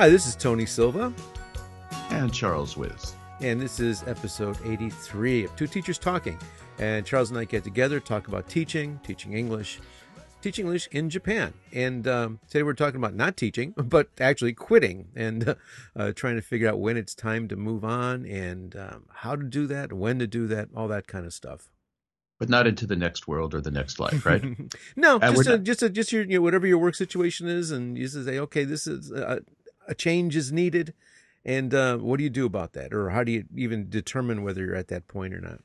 [0.00, 1.12] Hi, this is Tony Silva.
[2.08, 3.14] And Charles Wiz.
[3.42, 6.38] And this is episode 83 of Two Teachers Talking.
[6.78, 9.78] And Charles and I get together, talk about teaching, teaching English,
[10.40, 11.54] teaching English in Japan.
[11.72, 15.54] And um, today we're talking about not teaching, but actually quitting and uh,
[15.96, 19.44] uh, trying to figure out when it's time to move on and um, how to
[19.44, 21.70] do that, when to do that, all that kind of stuff.
[22.38, 24.42] But not into the next world or the next life, right?
[24.96, 27.70] no, and just a, just a, just your you know, whatever your work situation is,
[27.70, 29.42] and you just say, okay, this is a,
[29.86, 30.94] a change is needed,
[31.44, 34.64] and uh, what do you do about that, or how do you even determine whether
[34.64, 35.60] you're at that point or not?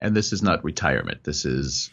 [0.00, 1.24] And this is not retirement.
[1.24, 1.90] This is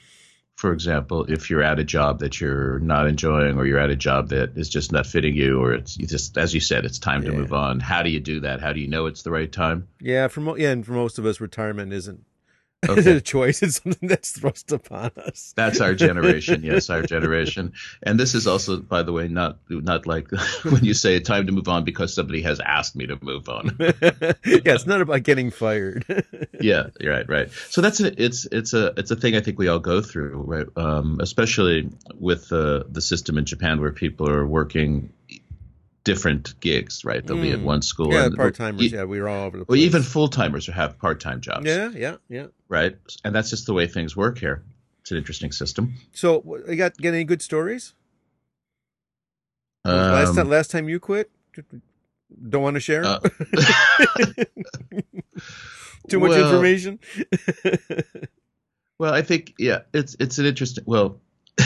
[0.60, 3.96] for example, if you're at a job that you're not enjoying or you're at a
[3.96, 7.24] job that is just not fitting you or it's just as you said it's time
[7.24, 7.32] yeah.
[7.32, 7.80] to move on.
[7.80, 8.60] How do you do that?
[8.60, 9.88] How do you know it's the right time?
[10.02, 12.26] Yeah for yeah and for most of us retirement isn't
[12.88, 13.18] Okay.
[13.18, 13.62] a choice.
[13.62, 15.54] It's something that's thrust upon us.
[15.56, 16.64] That's our generation.
[16.64, 17.74] yes, our generation.
[18.04, 20.32] And this is also, by the way, not not like
[20.64, 23.76] when you say time to move on because somebody has asked me to move on.
[23.80, 26.06] yeah, it's not about getting fired.
[26.62, 27.52] yeah, you're right, right.
[27.70, 30.44] So that's a, it's it's a it's a thing I think we all go through,
[30.44, 30.68] right?
[30.76, 35.12] Um, especially with the the system in Japan where people are working
[36.06, 37.26] different gigs, right?
[37.26, 37.42] They'll mm.
[37.42, 37.64] be at mm.
[37.64, 38.14] one school.
[38.14, 38.92] Yeah, part timers.
[38.92, 39.78] Yeah, we are all over the place.
[39.78, 41.66] Well, even full timers have part time jobs.
[41.66, 42.48] Yeah, yeah, yeah.
[42.70, 44.64] Right, and that's just the way things work here.
[45.02, 45.96] It's an interesting system.
[46.14, 47.96] So, you got get any good stories?
[49.86, 51.32] Um, last time, last time you quit,
[52.50, 53.04] don't want to share.
[53.06, 53.20] Uh,
[56.08, 57.00] Too much well, information.
[59.00, 60.84] well, I think yeah, it's it's an interesting.
[60.88, 61.20] Well.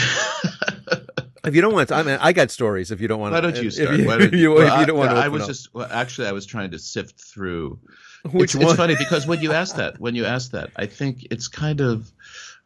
[1.44, 2.90] If you don't want to, I mean, I got stories.
[2.90, 3.90] If you don't want, to, why don't you start?
[3.94, 6.32] If you, don't you, well, you don't want to, I was just well, actually, I
[6.32, 7.78] was trying to sift through.
[8.32, 8.64] Which it's?
[8.64, 11.80] It's funny because when you ask that, when you ask that, I think it's kind
[11.80, 12.10] of.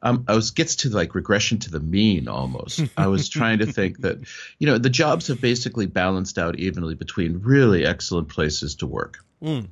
[0.01, 2.83] Um, I was gets to like regression to the mean almost.
[2.97, 4.19] I was trying to think that,
[4.61, 9.25] you know, the jobs have basically balanced out evenly between really excellent places to work.
[9.43, 9.67] Mm.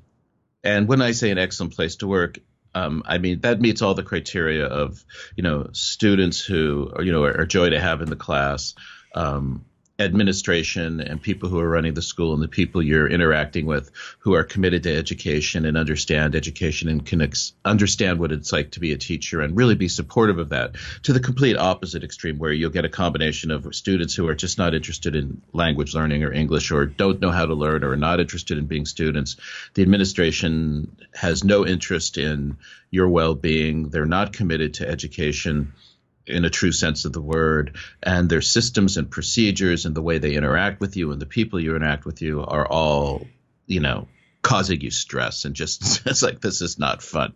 [0.64, 2.40] And when I say an excellent place to work,
[2.74, 5.02] um, I mean that meets all the criteria of
[5.36, 8.74] you know students who are, you know are, are joy to have in the class,
[9.14, 9.64] um,
[9.98, 14.34] administration and people who are running the school and the people you're interacting with who
[14.34, 18.80] are committed to education and understand education and can ex- understand what it's like to
[18.80, 22.52] be a teacher and really be supportive of that to the complete opposite extreme where
[22.52, 26.32] you'll get a combination of students who are just not interested in language learning or
[26.32, 29.36] English or don't know how to learn or are not interested in being students.
[29.72, 32.58] The administration has no interest in
[32.90, 33.88] your well-being.
[33.88, 35.72] They're not committed to education
[36.26, 40.18] in a true sense of the word, and their systems and procedures and the way
[40.18, 43.26] they interact with you and the people you interact with you are all,
[43.66, 44.08] you know,
[44.46, 47.32] causing you stress and just it's like this is not fun.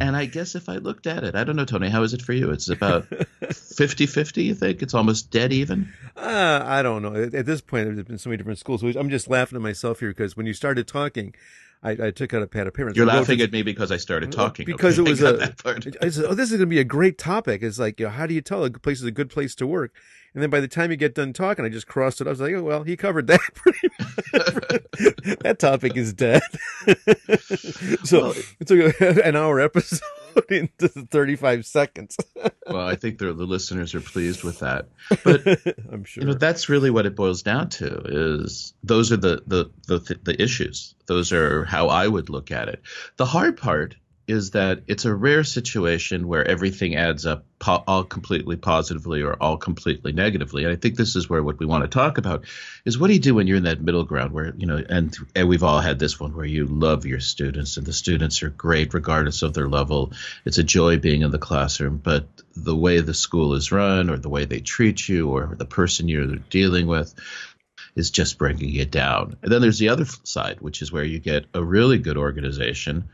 [0.00, 2.22] And I guess if I looked at it, I don't know, Tony, how is it
[2.22, 2.50] for you?
[2.50, 3.08] It's about
[3.42, 4.82] 50-50, you think?
[4.82, 5.92] It's almost dead even?
[6.16, 7.14] Uh, I don't know.
[7.14, 8.82] At this point, there's been so many different schools.
[8.82, 11.34] I'm just laughing at myself here because when you started talking,
[11.82, 12.90] I, I took out a pad of paper.
[12.94, 14.66] You're laughing at me because I started talking.
[14.66, 15.54] Because okay, it was a.
[16.02, 18.12] I said, "Oh, this is going to be a great topic." It's like, you know,
[18.12, 19.92] how do you tell a place is a good place to work?
[20.34, 22.26] And then by the time you get done talking, I just crossed it.
[22.26, 23.40] I was like, "Oh well, he covered that."
[25.42, 26.42] that topic is dead.
[28.04, 30.00] so well, it took an hour episode
[30.50, 32.16] into the 35 seconds.
[32.66, 34.88] well, I think the, the listeners are pleased with that.
[35.24, 35.46] But
[35.92, 36.22] I'm sure.
[36.22, 40.18] You know, that's really what it boils down to is those are the, the, the,
[40.22, 40.94] the issues.
[41.06, 42.82] Those are how I would look at it.
[43.16, 43.96] The hard part
[44.28, 49.34] is that it's a rare situation where everything adds up po- all completely positively or
[49.40, 50.64] all completely negatively.
[50.64, 52.44] And I think this is where what we want to talk about
[52.84, 55.16] is what do you do when you're in that middle ground where, you know, and,
[55.36, 58.50] and we've all had this one where you love your students and the students are
[58.50, 60.12] great regardless of their level.
[60.44, 62.26] It's a joy being in the classroom, but
[62.56, 66.08] the way the school is run or the way they treat you or the person
[66.08, 67.14] you're dealing with
[67.94, 69.36] is just bringing you down.
[69.42, 73.08] And then there's the other side, which is where you get a really good organization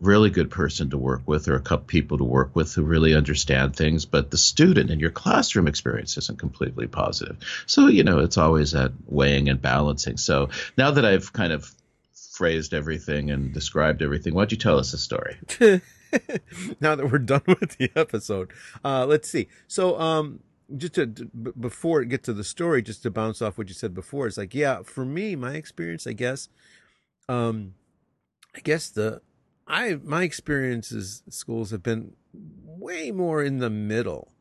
[0.00, 3.14] really good person to work with or a couple people to work with who really
[3.14, 7.36] understand things, but the student and your classroom experience isn't completely positive.
[7.66, 10.16] So, you know, it's always that weighing and balancing.
[10.16, 11.70] So now that I've kind of
[12.32, 15.36] phrased everything and described everything, why don't you tell us a story?
[16.80, 18.52] now that we're done with the episode,
[18.84, 19.48] uh, let's see.
[19.68, 20.40] So, um,
[20.74, 23.74] just to, to before it get to the story, just to bounce off what you
[23.74, 26.48] said before, it's like, yeah, for me, my experience, I guess,
[27.28, 27.74] um,
[28.54, 29.20] I guess the
[29.72, 34.32] I my experiences schools have been way more in the middle.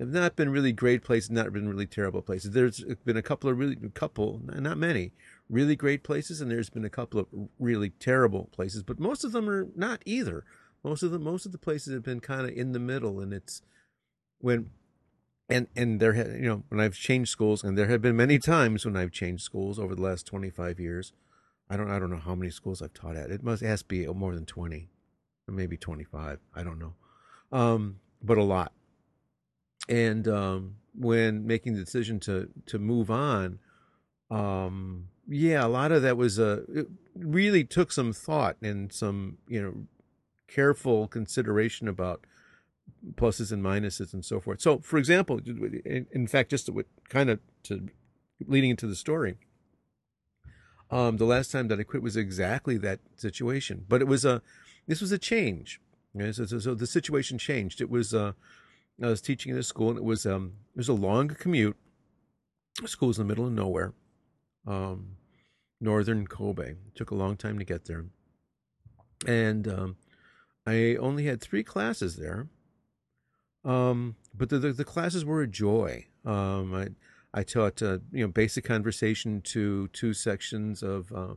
[0.00, 2.50] Have not been really great places, not been really terrible places.
[2.50, 5.12] There's been a couple of really couple, not many,
[5.48, 7.26] really great places, and there's been a couple of
[7.58, 10.44] really terrible places, but most of them are not either.
[10.82, 13.32] Most of the most of the places have been kind of in the middle, and
[13.32, 13.62] it's
[14.40, 14.70] when
[15.48, 18.40] and and there had you know when I've changed schools, and there have been many
[18.40, 21.12] times when I've changed schools over the last twenty five years.
[21.70, 23.30] I don't I don't know how many schools I've taught at.
[23.30, 24.88] It must it has to be more than twenty,
[25.46, 26.40] maybe twenty five.
[26.54, 26.94] I don't know,
[27.52, 28.72] um, but a lot.
[29.88, 33.60] And um, when making the decision to to move on,
[34.30, 39.38] um, yeah, a lot of that was uh, it really took some thought and some
[39.48, 39.74] you know
[40.48, 42.26] careful consideration about
[43.14, 44.60] pluses and minuses and so forth.
[44.60, 47.88] So, for example, in, in fact, just to, kind of to
[48.46, 49.36] leading into the story,
[50.90, 54.42] um, the last time that I quit was exactly that situation, but it was a
[54.86, 55.80] this was a change.
[56.18, 57.80] so, so, so, the situation changed.
[57.80, 58.32] It was uh,
[59.02, 61.76] I was teaching in a school, and it was um, it was a long commute.
[62.82, 63.92] The school was in the middle of nowhere,
[64.66, 65.16] um,
[65.80, 66.70] northern Kobe.
[66.70, 68.06] It took a long time to get there,
[69.26, 69.96] and um,
[70.66, 72.48] I only had three classes there.
[73.64, 76.06] Um, but the, the, the classes were a joy.
[76.24, 76.88] Um, I
[77.32, 81.34] I taught uh, you know basic conversation to two sections of uh,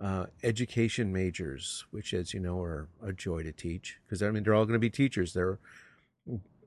[0.00, 4.42] uh, education majors, which, as you know, are a joy to teach because I mean
[4.42, 5.32] they're all going to be teachers.
[5.32, 5.58] They're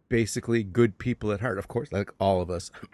[0.10, 2.72] basically good people at heart, of course, like all of us.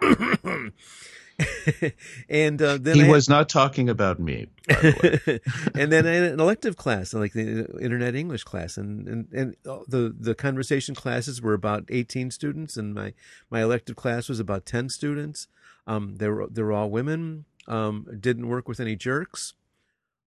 [2.28, 4.46] and uh, then he I was not talking about me.
[4.68, 5.40] By the way.
[5.80, 9.56] and then I had an elective class, like the internet English class, and and and
[9.88, 13.14] the the conversation classes were about eighteen students, and my
[13.50, 15.48] my elective class was about ten students.
[15.86, 17.44] Um, they were they were all women.
[17.66, 19.54] Um, didn't work with any jerks.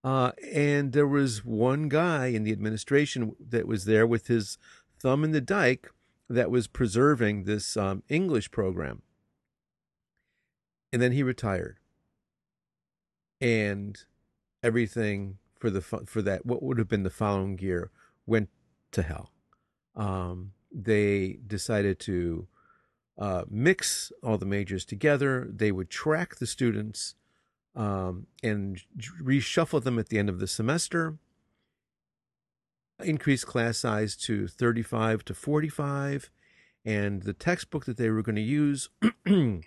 [0.04, 4.58] Uh, and there was one guy in the administration that was there with his
[5.00, 5.90] thumb in the dike
[6.28, 9.02] that was preserving this um, English program
[10.92, 11.78] and then he retired
[13.40, 14.04] and
[14.62, 17.90] everything for the for that what would have been the following year
[18.26, 18.48] went
[18.92, 19.32] to hell
[19.96, 22.46] um, they decided to
[23.18, 25.48] uh, mix all the majors together.
[25.50, 27.14] They would track the students
[27.74, 28.80] um, and
[29.22, 31.18] reshuffle them at the end of the semester.
[33.02, 36.30] Increase class size to 35 to 45
[36.84, 38.88] and the textbook that they were going to use
[39.26, 39.62] in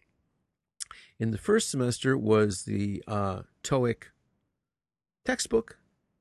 [1.19, 4.06] the first semester was the uh, TOEIC
[5.24, 5.77] textbook,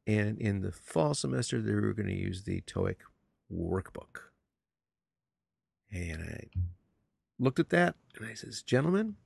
[0.07, 2.97] and in the fall semester they were going to use the TOEIC
[3.51, 4.25] workbook.
[5.91, 6.45] And I
[7.41, 9.17] looked at that and I says, "Gentlemen,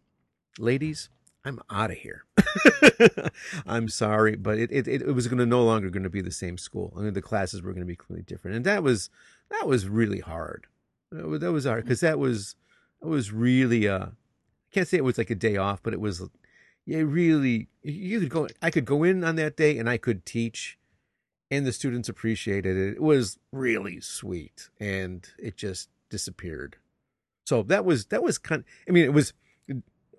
[0.58, 1.10] ladies,
[1.44, 2.24] I'm out of here.
[3.66, 6.30] I'm sorry, but it, it, it was going to no longer going to be the
[6.30, 6.94] same school.
[6.96, 9.10] I mean, the classes were going to be completely different, and that was
[9.50, 10.66] that was really hard.
[11.10, 12.56] That was, hard because that was
[13.00, 14.12] that was really uh, a
[14.72, 16.22] can't say it was like a day off, but it was
[16.86, 20.24] yeah, really you could go I could go in on that day and I could
[20.24, 20.78] teach
[21.50, 22.94] and the students appreciated it.
[22.94, 26.76] It was really sweet and it just disappeared.
[27.44, 29.32] So that was that was kind of, I mean it was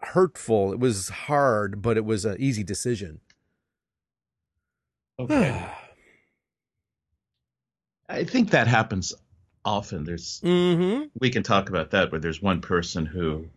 [0.01, 0.71] hurtful.
[0.71, 3.19] It was hard, but it was an easy decision.
[5.19, 5.65] Okay.
[8.07, 9.13] I think that happens
[9.63, 10.03] often.
[10.03, 11.05] There's mm-hmm.
[11.19, 13.47] we can talk about that where there's one person who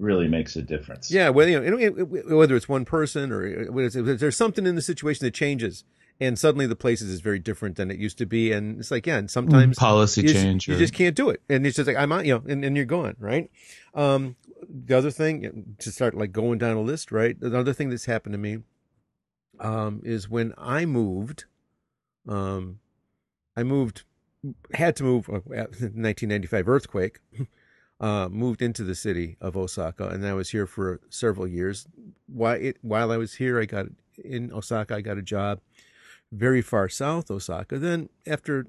[0.00, 1.10] really makes a difference.
[1.10, 5.34] Yeah, whether you know, whether it's one person or there's something in the situation that
[5.34, 5.84] changes,
[6.20, 9.06] and suddenly the places is very different than it used to be, and it's like
[9.06, 11.76] yeah, and sometimes mm, policy you change, just, you just can't do it, and it's
[11.76, 13.50] just like I'm out, you know, and, and you're gone, right?
[13.94, 14.36] Um,
[14.68, 17.38] the other thing to start like going down a list, right?
[17.38, 18.58] The other thing that's happened to me,
[19.60, 21.44] um, is when I moved,
[22.28, 22.80] um,
[23.56, 24.02] I moved,
[24.74, 27.20] had to move uh, 1995 earthquake.
[28.00, 31.88] uh, moved into the city of Osaka, and I was here for several years.
[32.26, 33.86] While it, while I was here, I got
[34.24, 34.94] in Osaka.
[34.94, 35.60] I got a job
[36.32, 37.78] very far south Osaka.
[37.78, 38.66] Then after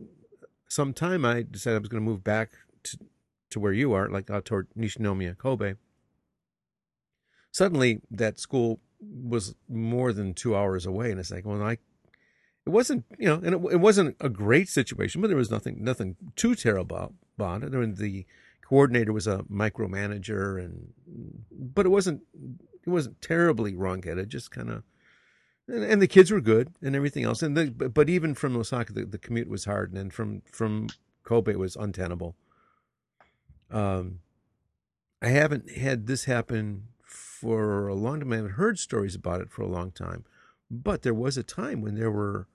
[0.68, 2.52] some time, I decided I was going to move back
[2.84, 2.98] to
[3.52, 5.74] to where you are, like out toward Nishinomiya, Kobe.
[7.52, 11.78] Suddenly, that school was more than two hours away, and it's like, well, I.
[12.66, 15.84] It wasn't, you know, and it, it wasn't a great situation, but there was nothing,
[15.84, 17.74] nothing too terrible about it.
[17.74, 18.28] I mean, the
[18.62, 20.94] coordinator was a micromanager, and
[21.50, 22.22] but it wasn't
[22.86, 24.30] it wasn't terribly wrong-headed.
[24.30, 24.84] Just kind of,
[25.70, 27.42] and, and, the kids were good and everything else.
[27.42, 30.88] And the, but even from Osaka, the, the commute was hard, and then from from
[31.24, 32.36] Kobe it was untenable.
[33.72, 34.20] Um,
[35.22, 38.34] I haven't had this happen for a long time.
[38.34, 40.26] I haven't heard stories about it for a long time,
[40.70, 42.48] but there was a time when there were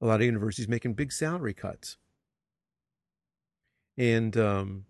[0.00, 1.96] a lot of universities making big salary cuts.
[3.96, 4.86] And um,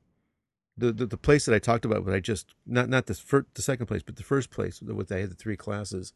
[0.77, 3.47] the, the, the place that I talked about, but I just not not the first,
[3.55, 6.13] the second place, but the first place with I had the three classes.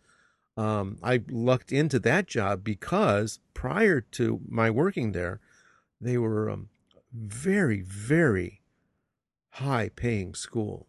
[0.57, 5.41] Um, I lucked into that job because prior to my working there,
[6.01, 6.69] they were um,
[7.13, 8.63] very, very
[9.51, 10.87] high paying school.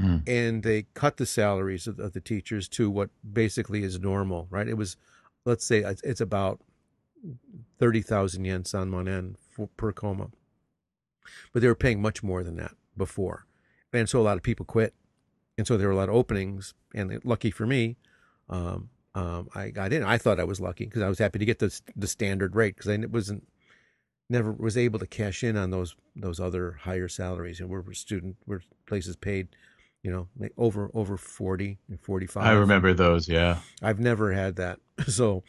[0.00, 0.28] Mm.
[0.28, 4.68] And they cut the salaries of, of the teachers to what basically is normal, right?
[4.68, 4.96] It was,
[5.44, 6.60] let's say, it's, it's about
[7.78, 10.28] 30,000 yen san monen for, per koma.
[11.52, 13.46] But they were paying much more than that before.
[13.92, 14.94] And so a lot of people quit.
[15.56, 16.74] And so there were a lot of openings.
[16.94, 17.96] And lucky for me,
[18.48, 20.02] um, um, I got in.
[20.02, 22.76] I thought I was lucky because I was happy to get the the standard rate
[22.76, 23.46] because I wasn't
[24.28, 27.60] never was able to cash in on those those other higher salaries.
[27.60, 29.48] And we're student, we're places paid,
[30.02, 32.44] you know, over over 40 and 45.
[32.44, 33.28] I remember those.
[33.28, 34.80] Yeah, I've never had that.
[35.08, 35.44] So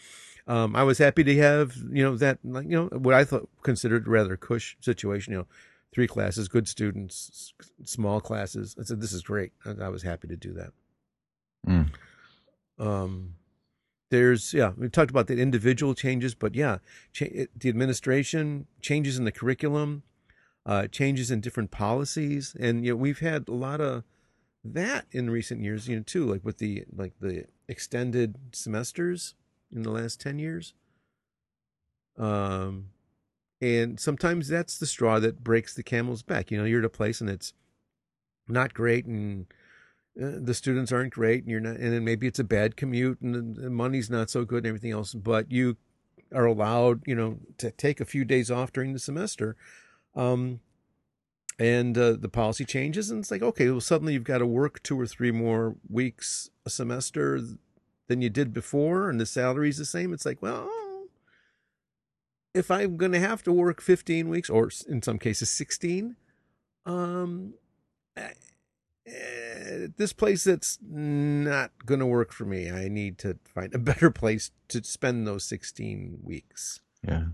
[0.47, 3.49] um, I was happy to have you know that like you know what I thought
[3.63, 5.33] considered rather cush situation.
[5.33, 5.47] You know,
[5.93, 8.75] three classes, good students, small classes.
[8.79, 9.51] I said this is great.
[9.65, 10.71] I, I was happy to do that.
[11.67, 11.91] Mm.
[12.79, 13.35] Um,
[14.09, 16.77] there's yeah we talked about the individual changes but yeah
[17.11, 20.03] cha- the administration changes in the curriculum
[20.65, 24.03] uh, changes in different policies and you know we've had a lot of
[24.63, 29.35] that in recent years you know too like with the like the extended semesters
[29.73, 30.73] in the last 10 years.
[32.17, 32.89] Um
[33.59, 36.89] and sometimes that's the straw that breaks the camel's back you know you're at a
[36.89, 37.53] place and it's
[38.47, 39.47] not great and
[40.17, 43.55] the students aren't great and you're not and then maybe it's a bad commute and
[43.55, 45.77] the money's not so good and everything else but you
[46.33, 49.55] are allowed you know to take a few days off during the semester
[50.15, 50.59] um
[51.59, 54.81] and uh, the policy changes and it's like okay well suddenly you've got to work
[54.81, 57.39] two or three more weeks a semester
[58.07, 60.13] than you did before and the salary's the same.
[60.13, 60.69] It's like well
[62.53, 66.15] if i'm going to have to work 15 weeks or in some cases 16
[66.85, 67.53] um
[69.97, 72.69] this place that's not going to work for me.
[72.69, 76.81] I need to find a better place to spend those 16 weeks.
[77.07, 77.25] Yeah.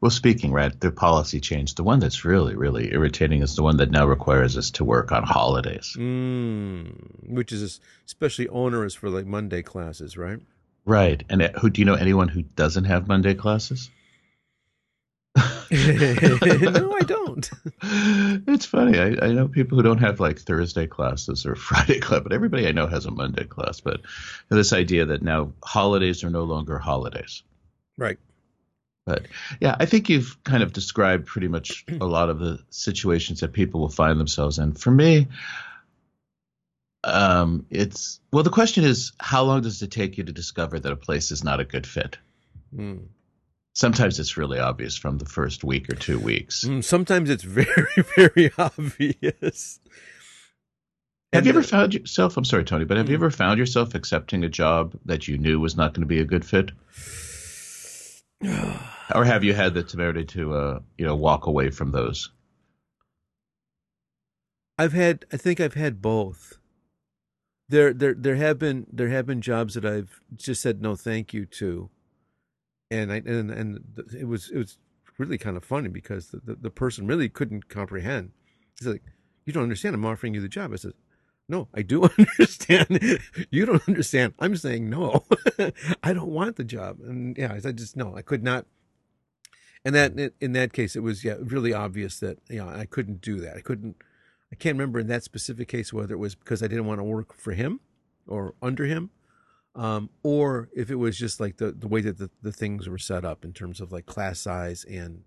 [0.00, 3.76] Well, speaking, right, the policy change, the one that's really, really irritating is the one
[3.76, 5.94] that now requires us to work on holidays.
[5.98, 10.40] Mm, which is especially onerous for like Monday classes, right?
[10.86, 11.22] Right.
[11.28, 13.90] And uh, who do you know anyone who doesn't have Monday classes?
[15.36, 17.50] no, I don't.
[17.82, 18.98] It's funny.
[18.98, 22.66] I, I, know people who don't have like Thursday classes or Friday class, but everybody
[22.66, 23.80] I know has a Monday class.
[23.80, 24.00] But
[24.48, 27.44] this idea that now holidays are no longer holidays.
[27.96, 28.18] Right.
[29.06, 29.26] But
[29.60, 33.52] yeah, I think you've kind of described pretty much a lot of the situations that
[33.52, 34.72] people will find themselves in.
[34.72, 35.28] For me,
[37.04, 40.92] um, it's well, the question is, how long does it take you to discover that
[40.92, 42.18] a place is not a good fit?
[42.74, 43.02] Mm
[43.74, 46.64] sometimes it's really obvious from the first week or two weeks.
[46.64, 49.80] Mm, sometimes it's very, very obvious.
[51.32, 52.36] Have and you ever found yourself?
[52.36, 55.60] I'm sorry, Tony, but have you ever found yourself accepting a job that you knew
[55.60, 56.72] was not going to be a good fit?
[59.14, 62.30] or have you had the temerity to, uh, you know, walk away from those?
[64.76, 65.26] I've had.
[65.30, 66.56] I think I've had both.
[67.68, 71.32] There, there, there have been there have been jobs that I've just said no, thank
[71.34, 71.90] you to
[72.90, 73.84] and I and and
[74.16, 74.78] it was it was
[75.18, 78.32] really kind of funny because the, the, the person really couldn't comprehend.
[78.78, 79.02] He's like,
[79.44, 79.94] "You don't understand.
[79.94, 80.94] I'm offering you the job." I said,
[81.48, 83.20] "No, I do understand.
[83.50, 84.34] you don't understand.
[84.38, 85.24] I'm saying no.
[86.02, 88.66] I don't want the job." And yeah, I just no, I could not.
[89.84, 93.20] And that in that case, it was yeah really obvious that you know I couldn't
[93.20, 93.56] do that.
[93.56, 93.96] I couldn't.
[94.52, 97.04] I can't remember in that specific case whether it was because I didn't want to
[97.04, 97.78] work for him
[98.26, 99.10] or under him
[99.74, 102.98] um, or if it was just like the, the way that the, the things were
[102.98, 105.22] set up in terms of like class size and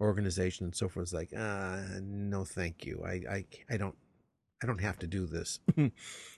[0.00, 1.04] organization and so forth.
[1.04, 3.02] It's like, uh, no, thank you.
[3.04, 3.96] I, I, I don't,
[4.62, 5.60] I don't have to do this.
[5.78, 5.90] I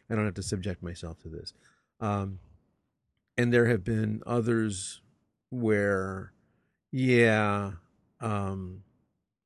[0.09, 1.53] don't have to subject myself to this.
[2.01, 2.39] Um,
[3.37, 5.01] and there have been others
[5.51, 6.33] where,
[6.93, 7.73] yeah,
[8.21, 8.83] um,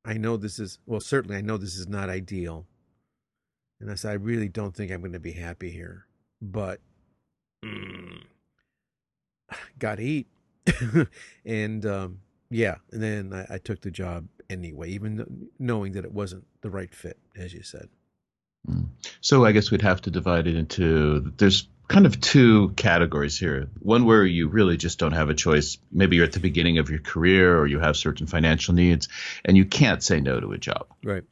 [0.05, 2.67] I know this is, well, certainly I know this is not ideal.
[3.81, 6.07] And I said, I really don't think I'm going to be happy here,
[6.41, 6.81] but
[7.65, 8.23] mm,
[9.79, 10.27] got to eat.
[11.45, 16.13] and um, yeah, and then I, I, took the job anyway, even knowing that it
[16.13, 17.89] wasn't the right fit, as you said.
[18.69, 18.89] Mm.
[19.21, 23.69] So I guess we'd have to divide it into there's kind of two categories here.
[23.81, 25.79] One where you really just don't have a choice.
[25.93, 29.09] Maybe you're at the beginning of your career or you have certain financial needs
[29.45, 30.87] and you can't say no to a job.
[31.03, 31.25] Right.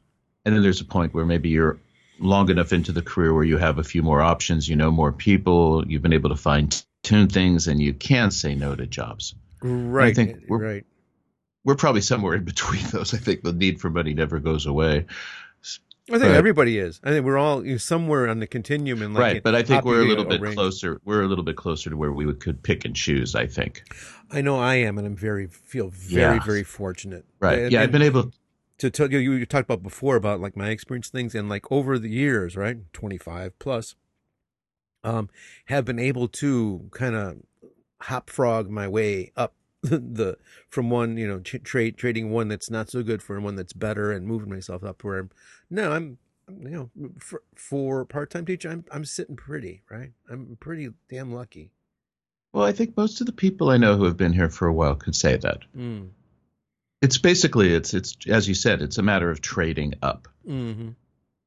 [0.45, 1.79] And then there's a point where maybe you're
[2.23, 5.11] long enough into the career where you have a few more options, you know more
[5.11, 6.69] people, you've been able to fine
[7.03, 9.35] tune things, and you can say no to jobs.
[9.61, 10.11] Right.
[10.11, 10.85] I think we're, right.
[11.63, 13.13] We're probably somewhere in between those.
[13.13, 15.05] I think the need for money never goes away.
[16.09, 16.99] I think But- everybody is.
[17.01, 19.63] I think we're all you know, somewhere on the continuum and like right, but I
[19.63, 20.55] think we're a little bit range.
[20.55, 20.99] closer.
[21.05, 23.35] We're a little bit closer to where we would, could pick and choose.
[23.35, 23.83] I think.
[24.29, 26.43] I know I am, and I'm very feel very Yeah.
[26.43, 27.23] very fortunate.
[27.39, 27.59] Right.
[27.59, 28.31] And- yeah, I've been able.
[28.77, 29.19] To tell you.
[29.19, 32.77] You talked about before about like my experience things, and like over the years, right,
[32.93, 33.95] 25 plus,
[35.03, 35.29] um,
[35.65, 37.37] have been able to kind of
[38.01, 40.37] hop frog my way up the
[40.69, 44.11] from one you know trade trading one that's not so good for one that's better
[44.11, 45.29] and moving myself up where I'm
[45.69, 46.89] no I'm you know
[47.19, 51.71] for, for part-time teacher I'm I'm sitting pretty right I'm pretty damn lucky
[52.53, 54.73] Well, I think most of the people I know who have been here for a
[54.73, 55.59] while could say that.
[55.77, 56.09] mm.
[57.03, 60.29] It's basically it's it's as you said, it's a matter of trading up.
[60.47, 60.91] mm-hmm.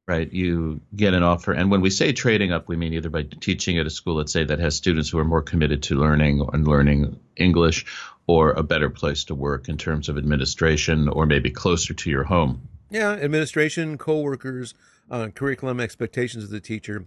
[0.07, 0.31] right?
[0.31, 3.79] You get an offer, and when we say trading up, we mean either by teaching
[3.79, 6.69] at a school, let's say, that has students who are more committed to learning and
[6.69, 7.87] learning English,
[8.27, 12.25] or a better place to work in terms of administration, or maybe closer to your
[12.25, 12.69] home.
[12.91, 14.75] Yeah, administration, coworkers,
[15.11, 17.07] uh, curriculum expectations of the teacher,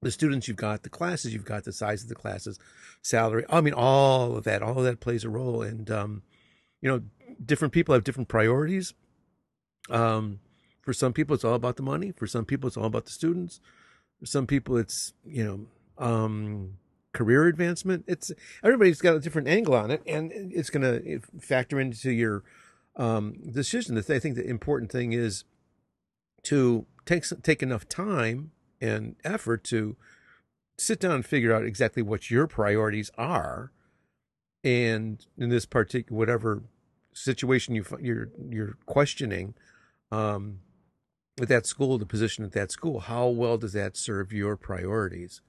[0.00, 2.58] the students you've got, the classes you've got, the size of the classes,
[3.02, 3.44] salary.
[3.50, 5.60] I mean, all of that, all of that plays a role.
[5.62, 6.22] And um,
[6.80, 7.02] you know,
[7.44, 8.94] different people have different priorities.
[9.90, 10.40] Um,
[10.82, 12.12] for some people, it's all about the money.
[12.12, 13.60] For some people, it's all about the students.
[14.20, 16.78] For some people, it's you know, um,
[17.12, 18.04] career advancement.
[18.06, 18.30] It's
[18.62, 22.42] everybody's got a different angle on it, and it's going to factor into your
[22.96, 23.94] um, decision.
[23.94, 25.44] The th- I think the important thing is
[26.44, 28.50] to take take enough time
[28.80, 29.96] and effort to
[30.76, 33.72] sit down and figure out exactly what your priorities are,
[34.62, 36.62] and in this particular whatever
[37.14, 39.54] situation you you're you're questioning,
[40.12, 40.60] um,
[41.38, 45.40] with that school, the position at that school, how well does that serve your priorities?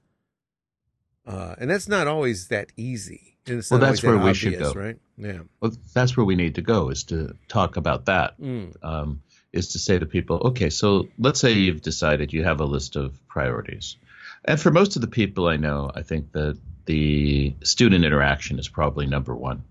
[1.26, 3.36] Uh, and that's not always that easy.
[3.46, 4.72] Well, that's always that where we should go.
[4.72, 4.98] right?
[5.16, 5.40] Yeah.
[5.60, 8.40] Well, that's where we need to go is to talk about that.
[8.40, 8.74] Mm.
[8.82, 12.64] Um, is to say to people, okay, so let's say you've decided you have a
[12.64, 13.96] list of priorities.
[14.44, 18.68] And for most of the people I know, I think that the student interaction is
[18.68, 19.64] probably number one.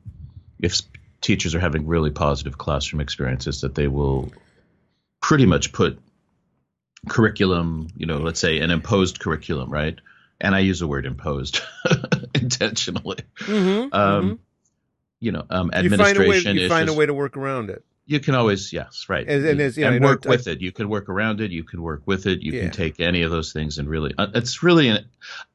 [0.60, 0.82] If
[1.25, 4.32] teachers are having really positive classroom experiences, that they will
[5.22, 6.00] pretty much put
[7.10, 10.00] curriculum, you know, let's say an imposed curriculum, right?
[10.39, 11.62] And I use the word imposed
[12.36, 13.19] intentionally.
[13.39, 13.93] Mm-hmm.
[13.93, 14.39] Um,
[15.19, 16.38] You know, um, you find a way.
[16.38, 17.84] administration You find a way to work around it.
[18.08, 20.62] You can always, yes, right, And- and it's- yeah, and I work I- with it.
[20.62, 21.52] You can work around it.
[21.52, 22.41] You can work with it.
[22.44, 22.62] You Yeah.
[22.63, 25.06] can take any of those things and really, uh, it's really an,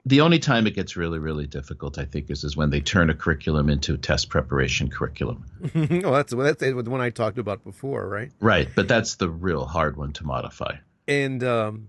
[0.05, 1.99] the only time it gets really, really difficult.
[1.99, 5.45] I think is is when they turn a curriculum into a test preparation curriculum.
[6.05, 8.33] oh, that's that's the one I talked about before, right?
[8.41, 10.77] Right, but that's the real hard one to modify.
[11.07, 11.89] And um,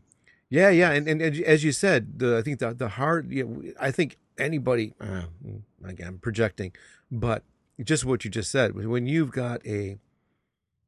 [0.50, 3.32] yeah, yeah, and, and as you- as you said, the, I think the the hard.
[3.32, 4.94] You know, I think anybody.
[5.02, 5.24] Uh,
[5.84, 6.74] again, I'm projecting,
[7.12, 7.44] but
[7.84, 8.76] just what you just said.
[8.76, 9.98] When you've got a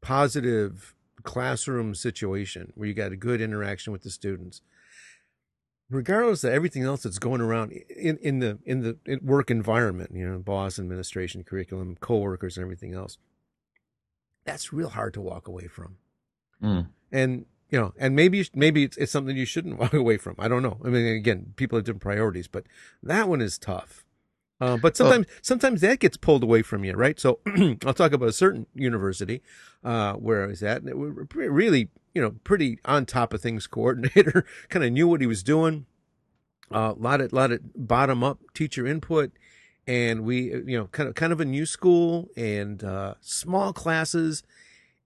[0.03, 4.61] positive classroom situation where you got a good interaction with the students,
[5.89, 10.27] regardless of everything else that's going around in in the in the work environment, you
[10.29, 13.17] know, boss, administration, curriculum, coworkers, and everything else.
[14.45, 15.97] That's real hard to walk away from
[16.61, 16.87] Mm.
[17.11, 20.35] and you know, and maybe maybe it's, it's something you shouldn't walk away from.
[20.37, 20.79] I don't know.
[20.85, 22.65] I mean, again, people have different priorities, but
[23.01, 24.02] that one is tough.
[24.63, 27.19] Uh, but sometimes sometimes that gets pulled away from you, right?
[27.19, 27.39] So
[27.85, 29.41] I'll talk about a certain university
[29.83, 33.41] uh, where I was at, and it was really, you know, pretty on top of
[33.41, 33.67] things.
[33.73, 35.85] Coordinator kind of knew what he was doing.
[36.71, 39.33] A uh, lot of lot of bottom up teacher input,
[39.85, 44.43] and we, you know, kind of kind of a new school and uh, small classes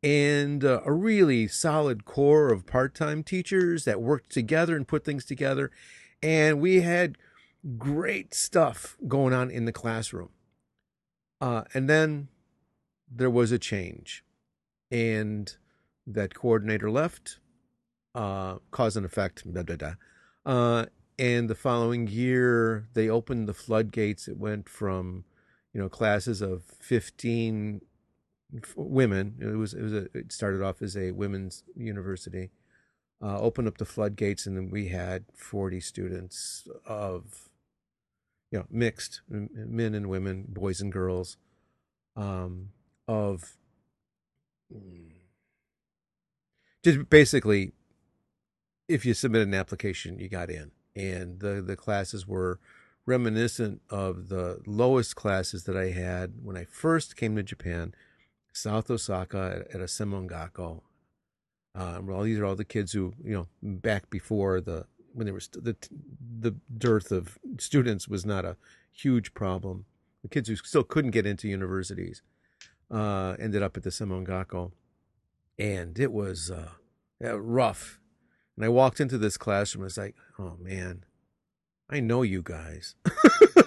[0.03, 5.25] and uh, a really solid core of part-time teachers that worked together and put things
[5.25, 5.71] together
[6.21, 7.17] and we had
[7.77, 10.29] great stuff going on in the classroom
[11.41, 12.29] uh, and then
[13.11, 14.23] there was a change
[14.91, 15.57] and
[16.05, 17.39] that coordinator left
[18.15, 19.91] uh, cause and effect da, da, da.
[20.45, 20.85] Uh,
[21.19, 25.25] and the following year they opened the floodgates it went from
[25.73, 27.81] you know classes of 15
[28.55, 29.35] f- women.
[29.39, 32.51] It was it was a, it started off as a women's university.
[33.21, 37.46] Uh, opened up the floodgates, and then we had forty students of,
[38.51, 41.37] you know, mixed men and women, boys and girls,
[42.15, 42.69] um,
[43.07, 43.55] of
[44.73, 45.11] mm,
[46.83, 47.73] just basically,
[48.87, 52.59] if you submit an application, you got in, and the the classes were
[53.05, 57.93] reminiscent of the lowest classes that I had when I first came to Japan.
[58.57, 60.81] South Osaka at, at a Semongako.
[61.75, 64.85] Uh, well, these are all the kids who, you know, back before the
[65.17, 65.75] when there was the
[66.39, 68.55] the dearth of students was not a
[68.91, 69.85] huge problem.
[70.21, 72.21] The kids who still couldn't get into universities
[72.91, 74.71] uh, ended up at the Semongako,
[75.57, 76.69] and it was uh,
[77.39, 77.99] rough.
[78.55, 79.83] And I walked into this classroom.
[79.83, 81.03] I was like, oh man,
[81.89, 82.95] I know you guys.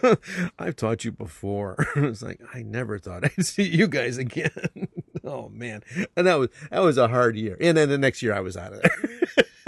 [0.58, 1.76] I've taught you before.
[1.96, 4.88] it's like I never thought I'd see you guys again.
[5.24, 5.82] oh man,
[6.16, 7.56] and that was that was a hard year.
[7.60, 9.09] And then the next year I was out of there.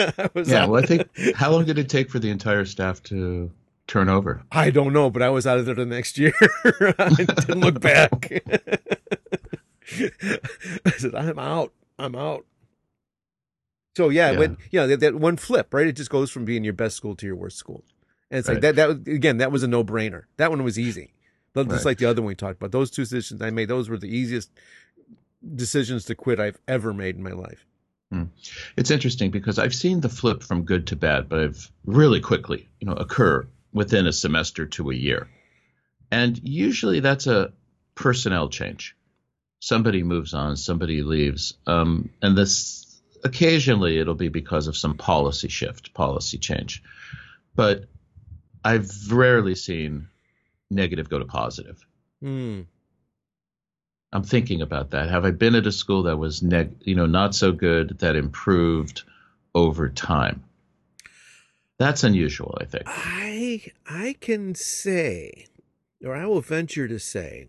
[0.45, 3.51] Yeah, well, I think how long did it take for the entire staff to
[3.87, 4.43] turn over?
[4.51, 6.33] I don't know, but I was out of there the next year.
[6.99, 8.43] I didn't look back.
[10.87, 11.73] I said, "I'm out.
[11.99, 12.47] I'm out."
[13.97, 14.39] So yeah, yeah.
[14.39, 15.87] when yeah, that, that one flip, right?
[15.87, 17.85] It just goes from being your best school to your worst school.
[18.31, 18.55] And it's right.
[18.55, 18.77] like that.
[18.77, 20.25] That again, that was a no brainer.
[20.39, 21.13] That one was easy.
[21.55, 21.85] Just right.
[21.85, 22.73] like the other one we talked about.
[22.73, 24.51] Those two decisions I made, those were the easiest
[25.55, 27.67] decisions to quit I've ever made in my life.
[28.13, 28.25] Hmm.
[28.77, 32.69] It's interesting because I've seen the flip from good to bad, but I've really quickly,
[32.79, 35.31] you know, occur within a semester to a year.
[36.11, 37.55] And usually that's a
[37.95, 38.95] personnel change.
[39.61, 41.55] Somebody moves on, somebody leaves.
[41.67, 46.83] Um, and this occasionally it'll be because of some policy shift, policy change.
[47.55, 47.87] But
[48.63, 50.09] I've rarely seen
[50.71, 51.83] negative go to positive.
[52.23, 52.67] Mm.
[54.13, 55.09] I'm thinking about that.
[55.09, 58.15] Have I been at a school that was neg, you know, not so good that
[58.15, 59.03] improved
[59.55, 60.45] over time?
[61.79, 62.85] That's unusual, I think.
[62.87, 65.47] I I can say,
[66.05, 67.49] or I will venture to say,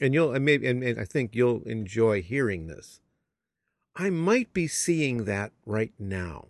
[0.00, 3.00] and you'll and maybe and, and I think you'll enjoy hearing this.
[3.96, 6.48] I might be seeing that right now.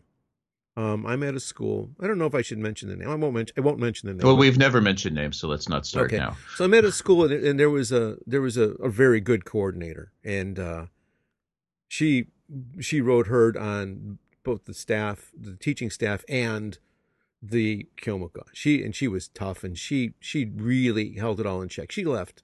[0.77, 1.91] Um, I'm at a school.
[2.01, 3.09] I don't know if I should mention the name.
[3.09, 3.55] I won't mention.
[3.57, 4.27] I won't mention the name.
[4.27, 6.19] Well, we've never mentioned names, so let's not start okay.
[6.19, 6.37] now.
[6.57, 9.21] So I'm at a school, and, and there was a there was a, a very
[9.21, 10.87] good coordinator, and uh,
[11.87, 12.27] she
[12.81, 16.79] she rode herd on both the staff, the teaching staff, and
[17.41, 18.45] the Kyomuka.
[18.53, 21.93] She and she was tough, and she she really held it all in check.
[21.93, 22.43] She left.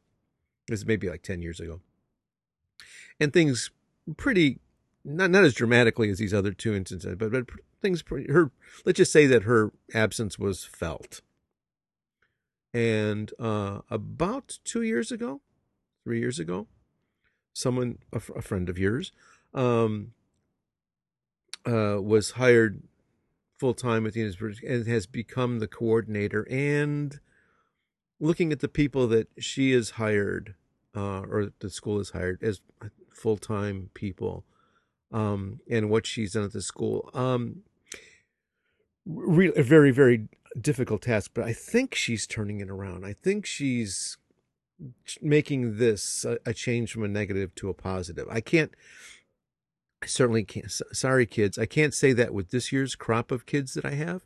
[0.68, 1.80] This is maybe like ten years ago,
[3.18, 3.72] and things
[4.16, 4.60] pretty
[5.04, 7.46] not not as dramatically as these other two instances, but but
[7.80, 8.50] things pretty, her
[8.84, 11.22] let's just say that her absence was felt.
[12.72, 15.40] And uh, about two years ago,
[16.04, 16.68] three years ago,
[17.52, 19.12] someone a, a friend of yours
[19.54, 20.12] um,
[21.66, 22.82] uh, was hired
[23.58, 27.20] full time at the university and has become the coordinator and
[28.18, 30.54] looking at the people that she has hired
[30.96, 32.60] uh, or the school has hired as
[33.10, 34.44] full time people
[35.12, 37.10] um, and what she's done at the school.
[37.14, 37.62] Um,
[39.06, 40.28] re- a very, very
[40.60, 43.04] difficult task, but I think she's turning it around.
[43.04, 44.16] I think she's
[45.20, 48.26] making this a, a change from a negative to a positive.
[48.30, 48.72] I can't,
[50.02, 50.70] I certainly can't.
[50.92, 51.58] Sorry, kids.
[51.58, 54.22] I can't say that with this year's crop of kids that I have.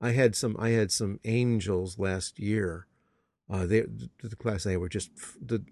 [0.00, 2.86] I had some, I had some angels last year.
[3.48, 3.84] Uh, they,
[4.22, 5.10] the class I were just
[5.40, 5.64] the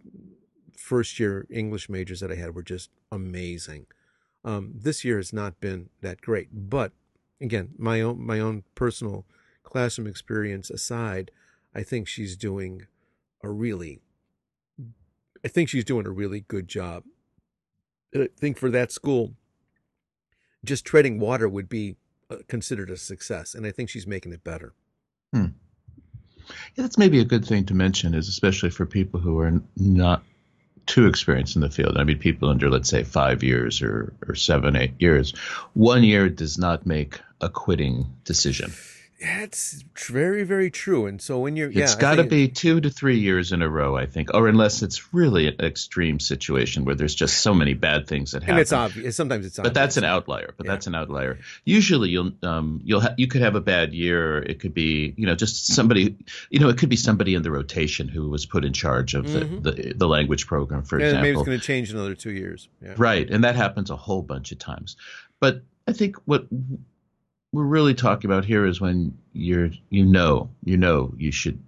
[0.76, 3.86] first year English majors that I had were just amazing.
[4.44, 6.92] Um, this year has not been that great, but
[7.42, 9.26] again, my own my own personal
[9.62, 11.30] classroom experience aside,
[11.74, 12.86] I think she's doing
[13.42, 14.00] a really,
[15.44, 17.04] I think she's doing a really good job.
[18.14, 19.34] I think for that school,
[20.64, 21.96] just treading water would be
[22.30, 24.74] uh, considered a success, and I think she's making it better.
[25.32, 25.46] Hmm.
[26.74, 30.22] Yeah, that's maybe a good thing to mention, is especially for people who are not
[30.86, 31.96] too experienced in the field.
[31.96, 35.32] I mean, people under, let's say, five years or, or seven, eight years.
[35.74, 38.72] One year does not make a quitting decision.
[39.22, 41.06] That's very, very true.
[41.06, 43.68] And so when you're, it's yeah, got to be two to three years in a
[43.68, 47.74] row, I think, or unless it's really an extreme situation where there's just so many
[47.74, 48.54] bad things that happen.
[48.54, 49.14] And it's obvious.
[49.14, 49.70] Sometimes it's obvious.
[49.70, 50.54] But that's an outlier.
[50.56, 50.72] But yeah.
[50.72, 51.38] that's an outlier.
[51.64, 54.42] Usually, you'll um, you'll ha- you could have a bad year.
[54.42, 56.16] It could be you know just somebody
[56.50, 59.26] you know it could be somebody in the rotation who was put in charge of
[59.26, 59.60] mm-hmm.
[59.60, 61.22] the, the, the language program, for yeah, example.
[61.22, 62.68] Maybe it's going to change in another two years.
[62.82, 62.94] Yeah.
[62.96, 64.96] Right, and that happens a whole bunch of times.
[65.38, 66.46] But I think what
[67.52, 71.62] we're really talking about here is when you're you know you know you should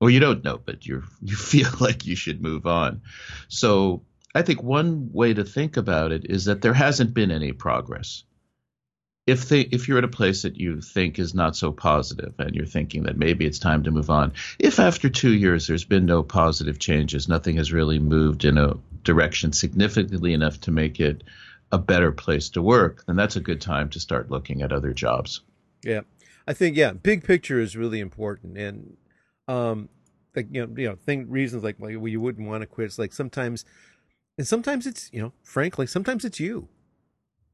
[0.00, 3.02] or you don't know but you're you feel like you should move on.
[3.48, 4.02] So
[4.34, 8.24] i think one way to think about it is that there hasn't been any progress.
[9.26, 12.54] If they if you're at a place that you think is not so positive and
[12.54, 16.04] you're thinking that maybe it's time to move on if after 2 years there's been
[16.04, 21.24] no positive changes nothing has really moved in a direction significantly enough to make it
[21.72, 24.92] a better place to work, then that's a good time to start looking at other
[24.92, 25.40] jobs.
[25.82, 26.02] Yeah,
[26.46, 28.96] I think yeah, big picture is really important, and
[29.48, 29.88] um,
[30.34, 32.86] like you know, you know, reasons like like well, you wouldn't want to quit.
[32.86, 33.64] It's like sometimes,
[34.38, 36.68] and sometimes it's you know, frankly, sometimes it's you.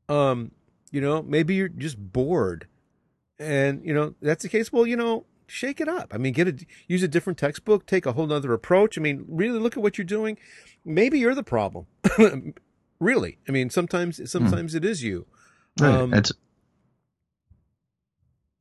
[0.09, 0.53] Um,
[0.91, 2.67] you know, maybe you're just bored,
[3.39, 4.73] and you know that's the case.
[4.73, 6.15] Well, you know, shake it up.
[6.15, 8.97] I mean, get a use a different textbook, take a whole other approach.
[8.97, 10.39] I mean, really look at what you're doing.
[10.85, 11.87] Maybe you're the problem.
[13.01, 14.77] Really, I mean, sometimes sometimes mm.
[14.77, 15.27] it is you.
[15.81, 15.95] Right.
[15.95, 16.33] Um, it's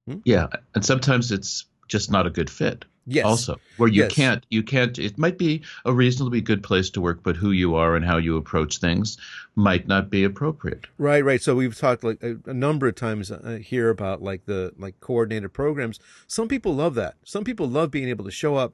[0.10, 0.20] Hmm?
[0.26, 2.86] Yeah, and sometimes it's just not a good fit.
[3.06, 3.26] Yes.
[3.26, 4.12] Also, where you Yes.
[4.12, 5.00] can't, you can't.
[5.00, 8.18] It might be a reasonably good place to work, but who you are and how
[8.18, 9.18] you approach things
[9.56, 10.86] might not be appropriate.
[11.00, 11.42] Right, right.
[11.42, 15.00] So we've talked like a, a number of times uh, here about like the like
[15.00, 16.00] coordinated programs.
[16.28, 17.16] Some people love that.
[17.24, 18.74] Some people love being able to show up,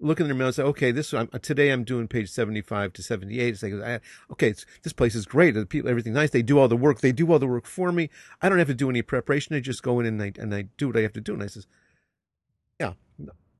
[0.00, 2.92] look in their mail, and say, "Okay, this I'm, today I'm doing page seventy five
[2.94, 3.54] to seventy eight.
[3.54, 4.00] It's like, I,
[4.32, 5.54] okay, it's, this place is great.
[5.54, 6.30] The people, everything's nice.
[6.30, 7.00] They do all the work.
[7.00, 8.10] They do all the work for me.
[8.40, 9.56] I don't have to do any preparation.
[9.56, 11.34] I just go in and I and I do what I have to do.
[11.34, 11.66] And I says,
[12.80, 12.92] "Yeah,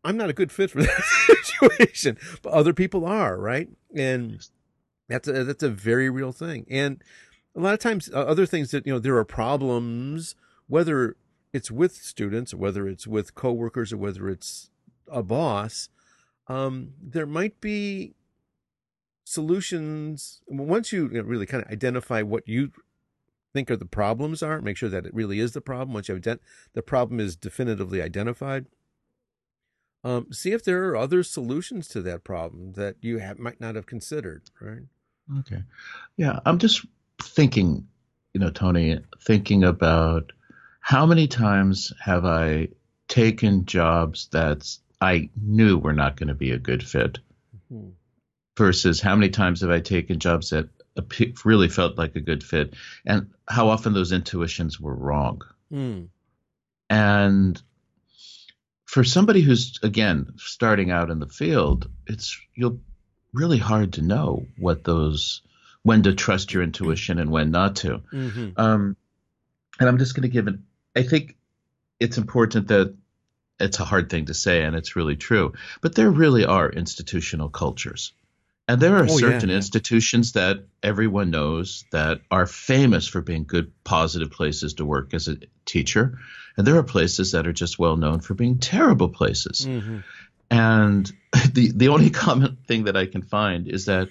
[0.05, 4.46] I'm not a good fit for that situation, but other people are, right?" And
[5.09, 6.66] that's a that's a very real thing.
[6.70, 7.03] And
[7.57, 10.37] a lot of times, uh, other things that you know, there are problems,
[10.68, 11.16] whether
[11.53, 14.70] it's with students, whether it's with coworkers, or whether it's
[15.11, 15.88] a boss.
[16.49, 18.15] Um, there might be
[19.25, 22.73] solutions once you, really kind of identify what you
[23.53, 24.61] think are the problems are.
[24.61, 25.93] Make sure that it really is the problem.
[25.93, 26.41] Once you ident-
[26.73, 28.67] the problem is definitively identified.
[30.05, 33.75] Um, see if there are other solutions to that problem that you have, might not
[33.75, 34.43] have considered.
[34.61, 34.83] Right.
[35.41, 35.63] Okay.
[36.17, 36.87] Yeah, I'm just
[37.21, 37.87] thinking,
[38.33, 40.33] you know, Tony, thinking about
[40.81, 42.69] how many times have I
[43.09, 47.19] taken jobs that I knew we were not going to be a good fit
[47.69, 47.91] Hmm.
[48.57, 50.69] versus how many times have I taken jobs that
[51.45, 52.75] really felt like a good fit
[53.07, 55.43] and how often those intuitions were wrong.
[55.71, 56.05] Hmm.
[56.91, 57.61] And
[58.87, 62.81] for somebody who's again starting out in the field, it's you'll
[63.33, 65.43] really hard to know what those
[65.83, 67.99] when to trust your intuition and when not to.
[68.11, 68.97] hmm Um,
[69.79, 70.65] and I'm just going to give an.
[70.97, 71.37] I think
[72.01, 72.97] it's important that
[73.61, 75.53] it's a hard thing to say, and it's really true.
[75.81, 78.12] But there really are institutional cultures,
[78.68, 79.57] and there are Oh, certain yeah.
[79.57, 85.29] institutions that everyone knows that are famous for being good, positive places to work as
[85.29, 86.18] a teacher,
[86.57, 89.64] and there are places that are just well known for being terrible places.
[89.64, 89.99] hmm
[90.51, 91.11] And
[91.53, 94.09] the the only common thing that I can find is that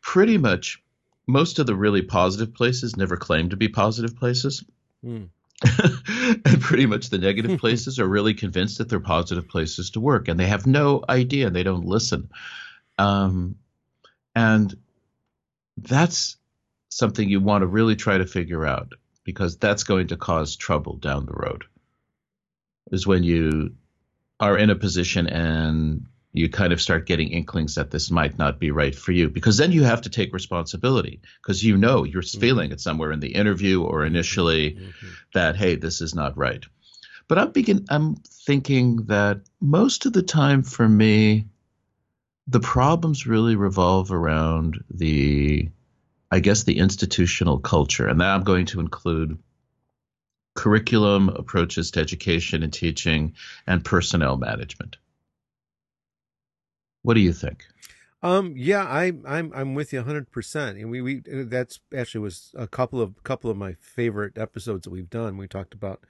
[0.00, 0.82] pretty much
[1.26, 4.64] most of the really positive places never claim to be positive places.
[5.04, 5.28] Mm.
[5.64, 10.28] And pretty much the negative places are really convinced that they're positive places to work
[10.28, 12.30] and they have no idea and they don't listen.
[12.98, 13.56] Um,
[14.34, 14.76] and
[15.78, 16.36] that's
[16.88, 18.92] something you want to really try to figure out
[19.24, 21.64] because that's going to cause trouble down the road.
[22.92, 23.74] Is when you
[24.38, 26.06] are in a position and
[26.36, 29.56] you kind of start getting inklings that this might not be right for you because
[29.56, 33.34] then you have to take responsibility because you know you're feeling it somewhere in the
[33.34, 34.92] interview or initially Mhm.
[35.32, 36.64] that hey this is not right.
[37.28, 41.46] But i'm begin i'm thinking that most of the time for me
[42.46, 45.68] the problems really revolve around the
[46.30, 48.06] i guess the institutional culture.
[48.06, 49.38] And that i'm going to include
[50.54, 53.34] curriculum approaches to education and teaching
[53.66, 54.96] and personnel management
[57.06, 57.58] what do you think
[58.22, 60.32] Um, yeah, I, I'm I'm with you 100.
[60.32, 61.22] percent And we we
[61.56, 65.36] that's actually was a couple of couple of my favorite episodes that we've done.
[65.36, 66.00] We talked about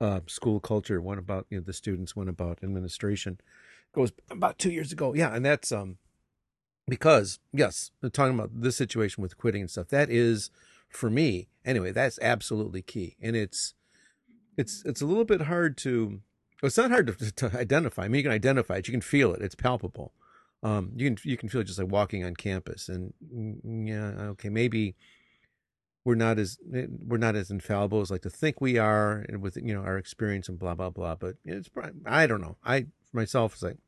[0.00, 3.38] uh, school culture, one about you know the students, one about administration.
[3.88, 5.14] It Goes about two years ago.
[5.14, 5.98] Yeah, and that's um
[6.88, 9.88] because yes, talking about this situation with quitting and stuff.
[9.88, 10.50] That is
[10.88, 11.92] for me anyway.
[11.92, 13.74] That's absolutely key, and it's
[14.56, 16.20] it's it's a little bit hard to.
[16.62, 18.04] It's not hard to, to identify.
[18.04, 18.88] I mean, you can identify it.
[18.88, 19.42] You can feel it.
[19.42, 20.12] It's palpable
[20.62, 24.50] um, you can you can feel just like walking on campus, and mm, yeah, okay,
[24.50, 24.94] maybe
[26.04, 29.56] we're not as we're not as infallible as like to think we are, and with
[29.56, 31.14] you know our experience and blah blah blah.
[31.14, 32.56] But it's prob- I don't know.
[32.64, 33.78] I for myself it's like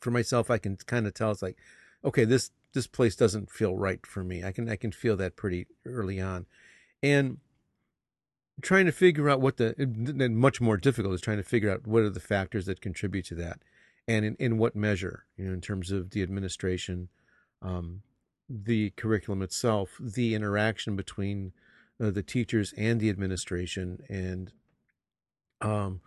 [0.00, 1.58] for myself I can kind of tell it's like
[2.04, 4.42] okay this this place doesn't feel right for me.
[4.42, 6.46] I can I can feel that pretty early on,
[7.02, 7.36] and
[8.62, 9.74] trying to figure out what the
[10.30, 13.34] much more difficult is trying to figure out what are the factors that contribute to
[13.34, 13.60] that
[14.08, 17.08] and in, in what measure, you know, in terms of the administration,
[17.60, 18.02] um,
[18.48, 21.52] the curriculum itself, the interaction between
[22.02, 24.52] uh, the teachers and the administration, and
[25.60, 26.00] um,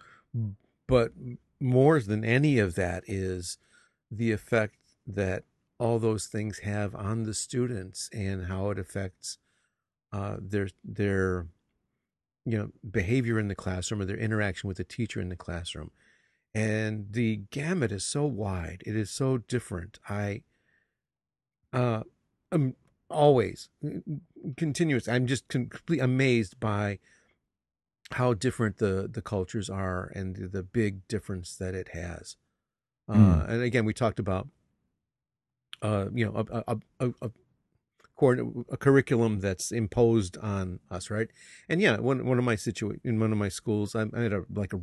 [0.88, 1.13] but
[1.60, 3.58] more than any of that is
[4.12, 4.75] the effect
[5.08, 5.43] that
[5.79, 9.38] all those things have on the students and how it affects
[10.12, 11.47] uh, their their
[12.45, 15.91] you know behavior in the classroom or their interaction with the teacher in the classroom
[16.56, 20.41] and the gamut is so wide it is so different i
[21.74, 22.02] uh
[22.52, 22.76] i'm
[23.10, 23.70] always
[24.58, 26.98] continuous i'm just completely amazed by
[28.12, 32.38] how different the the cultures are and the, the big difference that it has
[33.10, 33.50] uh Mm.
[33.50, 34.48] and again we talked about
[35.82, 37.32] uh you know a a, a, a
[38.72, 41.28] a curriculum that's imposed on us, right?
[41.68, 44.34] And yeah, one one of my situa- in one of my schools, I, I had
[44.34, 44.82] a like a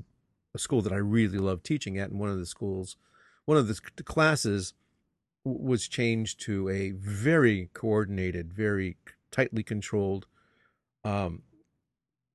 [0.55, 2.97] a school that I really love teaching at, and one of the schools,
[3.45, 4.75] one of the classes
[5.45, 8.97] was changed to a very coordinated, very
[9.31, 10.27] tightly controlled
[11.05, 11.43] um,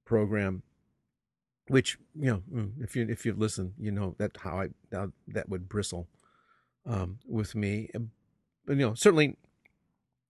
[0.06, 0.64] program.
[1.70, 5.12] Which you know, mm, if you if you listen, you know that how I how
[5.28, 6.08] that would bristle
[6.86, 7.90] um, with me.
[8.66, 9.36] But, you know, certainly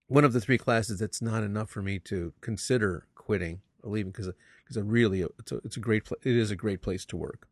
[0.08, 4.10] one of the three classes that's not enough for me to consider quitting or leaving
[4.10, 4.30] because
[4.64, 7.46] because I really it's a it's a great it is a great place to work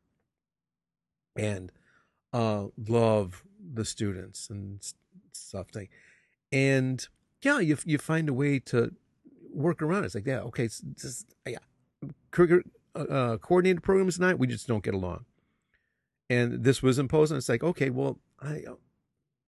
[1.37, 1.73] and
[2.33, 3.45] uh, love
[3.75, 4.93] the students and
[5.33, 5.91] stuff like
[6.53, 7.09] and
[7.43, 8.93] yeah you you find a way to
[9.53, 10.07] work around it.
[10.07, 11.59] it's like yeah okay it's just yeah
[12.39, 15.25] uh, uh, coordinated programs tonight we just don't get along
[16.29, 18.65] and this was imposed and it's like okay well I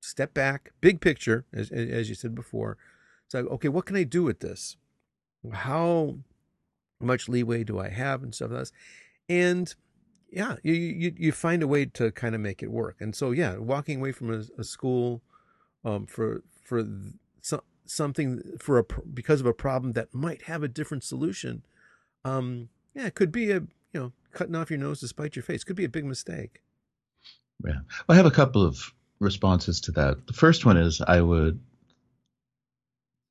[0.01, 2.79] step back big picture as as you said before
[3.29, 4.79] it's like, okay, what can I do with this?
[5.53, 6.16] How
[6.98, 8.72] much leeway do I have and stuff like this?
[9.29, 9.74] And
[10.30, 12.96] yeah, you, you, you find a way to kind of make it work.
[13.00, 15.22] And so, yeah, walking away from a, a school
[15.84, 16.84] um, for, for
[17.40, 21.62] so, something for a, because of a problem that might have a different solution.
[22.24, 25.42] Um, yeah, it could be a, you know, cutting off your nose to spite your
[25.42, 25.64] face.
[25.64, 26.62] Could be a big mistake.
[27.64, 27.78] Yeah.
[28.06, 30.26] Well, I have a couple of responses to that.
[30.26, 31.60] The first one is I would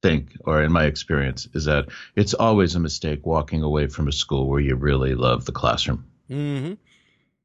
[0.01, 4.12] think, or in my experience, is that it's always a mistake walking away from a
[4.12, 6.05] school where you really love the classroom.
[6.29, 6.73] Mm-hmm.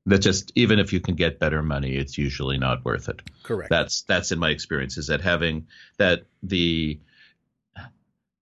[0.06, 3.22] That just even if you can get better money, it's usually not worth it.
[3.44, 3.70] Correct.
[3.70, 6.98] That's that's in my experience is that having that the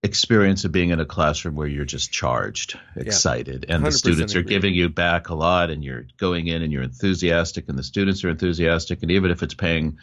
[0.03, 3.75] experience of being in a classroom where you're just charged, excited, yeah.
[3.75, 6.81] and the students are giving you back a lot, and you're going in and you're
[6.81, 9.99] enthusiastic, and the students are enthusiastic, and even if it's paying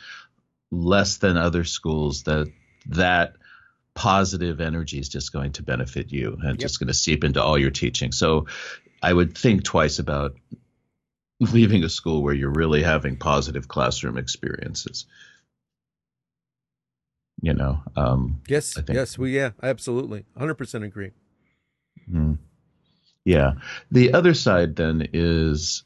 [0.71, 2.53] less than other schools, that
[2.87, 3.35] that
[3.95, 6.59] positive energy is just going to benefit you and yep.
[6.59, 8.13] just going to seep into all your teaching.
[8.13, 8.47] So
[9.03, 10.37] I would think twice about
[11.53, 15.07] leaving a school where you're really having positive classroom experiences.
[17.41, 21.13] You know, um, yes, yes, we, yeah, absolutely, 100% agree.
[22.11, 22.35] Mm-hmm.
[23.25, 23.53] Yeah.
[23.93, 25.85] The other side then is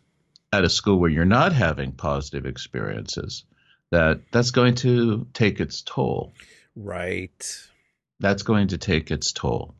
[0.51, 3.45] at a school where you're not having positive experiences,
[3.91, 6.33] that that's going to take its toll.
[6.75, 7.45] Right
[8.23, 9.75] that's going to take its toll,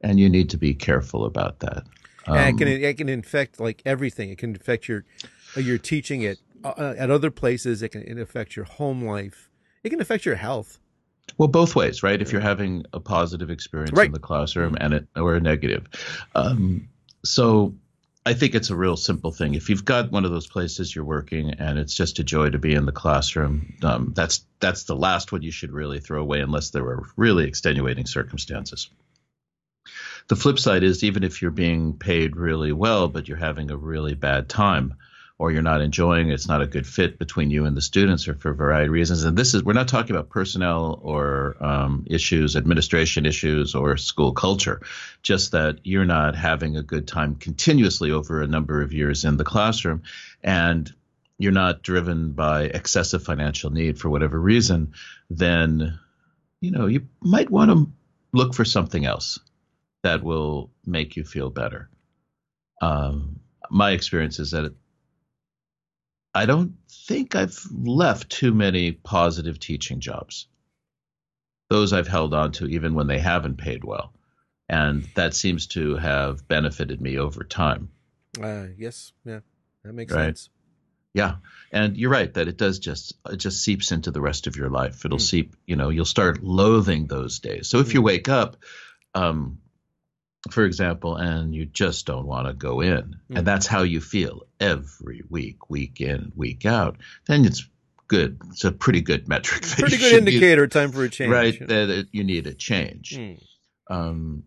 [0.00, 1.84] and you need to be careful about that.
[2.28, 4.30] Um, it can it can infect like everything.
[4.30, 5.04] It can affect your
[5.56, 7.82] your teaching it uh, at other places.
[7.82, 9.50] It can it affect your home life.
[9.82, 10.78] It can affect your health.
[11.36, 12.20] Well, both ways, right?
[12.20, 14.06] If you're having a positive experience right.
[14.06, 15.86] in the classroom and it or a negative,
[16.34, 16.88] um,
[17.24, 17.74] so
[18.28, 19.54] I think it's a real simple thing.
[19.54, 22.58] If you've got one of those places you're working and it's just a joy to
[22.58, 26.40] be in the classroom, um, that's that's the last one you should really throw away
[26.40, 28.90] unless there are really extenuating circumstances.
[30.28, 33.76] The flip side is even if you're being paid really well, but you're having a
[33.78, 34.94] really bad time,
[35.38, 38.28] or you're not enjoying it, it's not a good fit between you and the students
[38.28, 39.24] or for a variety of reasons.
[39.24, 44.32] And this is, we're not talking about personnel or um, issues, administration issues, or school
[44.32, 44.82] culture,
[45.22, 49.38] just that you're not having a good time continuously over a number of years in
[49.38, 50.02] the classroom.
[50.42, 50.92] And
[51.38, 54.92] you're not driven by excessive financial need for whatever reason,
[55.30, 55.98] then,
[56.60, 57.90] you know, you might want to
[58.32, 59.38] look for something else
[60.08, 61.90] that will make you feel better.
[62.80, 63.40] Um,
[63.70, 64.74] my experience is that
[66.34, 70.48] I don't think I've left too many positive teaching jobs.
[71.68, 74.14] Those I've held on to even when they haven't paid well.
[74.70, 77.90] And that seems to have benefited me over time.
[78.42, 79.40] Uh, yes, yeah,
[79.84, 80.26] that makes right.
[80.26, 80.48] sense.
[81.12, 81.36] Yeah,
[81.70, 84.70] and you're right that it does just it just seeps into the rest of your
[84.70, 85.04] life.
[85.04, 85.22] It'll mm.
[85.32, 87.68] seep, you know, you'll start loathing those days.
[87.68, 87.94] So if mm.
[87.94, 88.56] you wake up,
[89.14, 89.58] um,
[90.50, 93.36] for example, and you just don't want to go in, mm-hmm.
[93.36, 96.96] and that's how you feel every week, week in, week out,
[97.26, 97.68] then it's
[98.06, 98.40] good.
[98.50, 99.62] It's a pretty good metric.
[99.62, 100.64] Pretty good indicator.
[100.64, 101.30] Use, time for a change.
[101.30, 101.58] Right.
[101.68, 103.16] That you need a change.
[103.16, 103.42] Mm.
[103.90, 104.44] Um,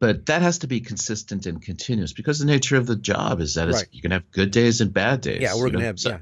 [0.00, 3.54] but that has to be consistent and continuous because the nature of the job is
[3.54, 3.86] that right.
[3.90, 5.40] you can have good days and bad days.
[5.40, 5.98] Yeah, we're gonna have.
[5.98, 6.18] So, yeah,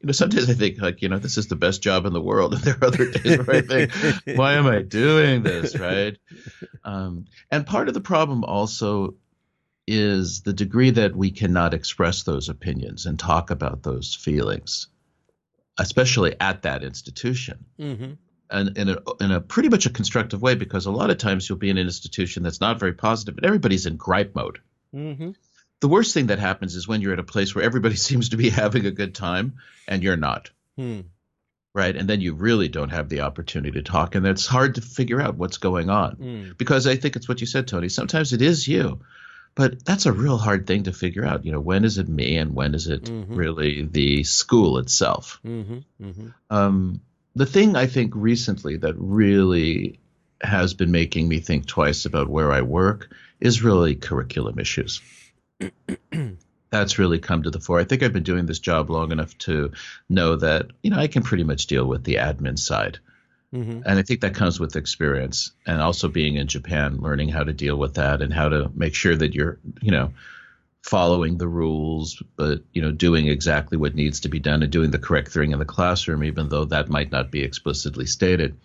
[0.00, 2.20] you know, sometimes I think like, you know, this is the best job in the
[2.20, 2.54] world.
[2.60, 5.78] And there are other days where I think, why am I doing this?
[5.78, 6.16] Right.
[6.84, 9.14] Um, and part of the problem also
[9.86, 14.88] is the degree that we cannot express those opinions and talk about those feelings,
[15.78, 17.66] especially at that institution.
[17.78, 18.12] Mm-hmm.
[18.50, 21.48] And in a, in a pretty much a constructive way, because a lot of times
[21.48, 24.60] you'll be in an institution that's not very and everybody's in gripe mode.
[24.94, 25.30] Mm-hmm
[25.80, 28.36] the worst thing that happens is when you're at a place where everybody seems to
[28.36, 29.54] be having a good time
[29.88, 30.50] and you're not.
[30.76, 31.00] Hmm.
[31.72, 31.94] Right.
[31.94, 34.16] And then you really don't have the opportunity to talk.
[34.16, 36.50] And it's hard to figure out what's going on hmm.
[36.58, 37.88] because I think it's what you said, Tony.
[37.88, 39.00] Sometimes it is you.
[39.54, 41.44] But that's a real hard thing to figure out.
[41.44, 43.36] You know, when is it me and when is it Mhm.
[43.36, 45.40] really the school itself?
[45.44, 45.78] Mm-hmm.
[46.02, 46.26] Mm-hmm.
[46.50, 47.00] Um,
[47.34, 49.98] the thing I think recently that really
[50.40, 53.10] has been making me think twice about where I work
[53.40, 55.00] is really curriculum issues.
[56.70, 57.80] That's really come to the fore.
[57.80, 59.72] I think I've been doing this job long enough to
[60.08, 62.98] know that, you know, I can pretty much deal with the admin side.
[63.52, 63.82] Mm-hmm.
[63.84, 67.52] And I think that comes with experience and also being in Japan, learning how to
[67.52, 70.12] deal with that and how to make sure that you're, you know,
[70.82, 74.92] following the rules, but, you know, doing exactly what needs to be done and doing
[74.92, 78.56] the correct thing in the classroom, even though that might not be explicitly stated.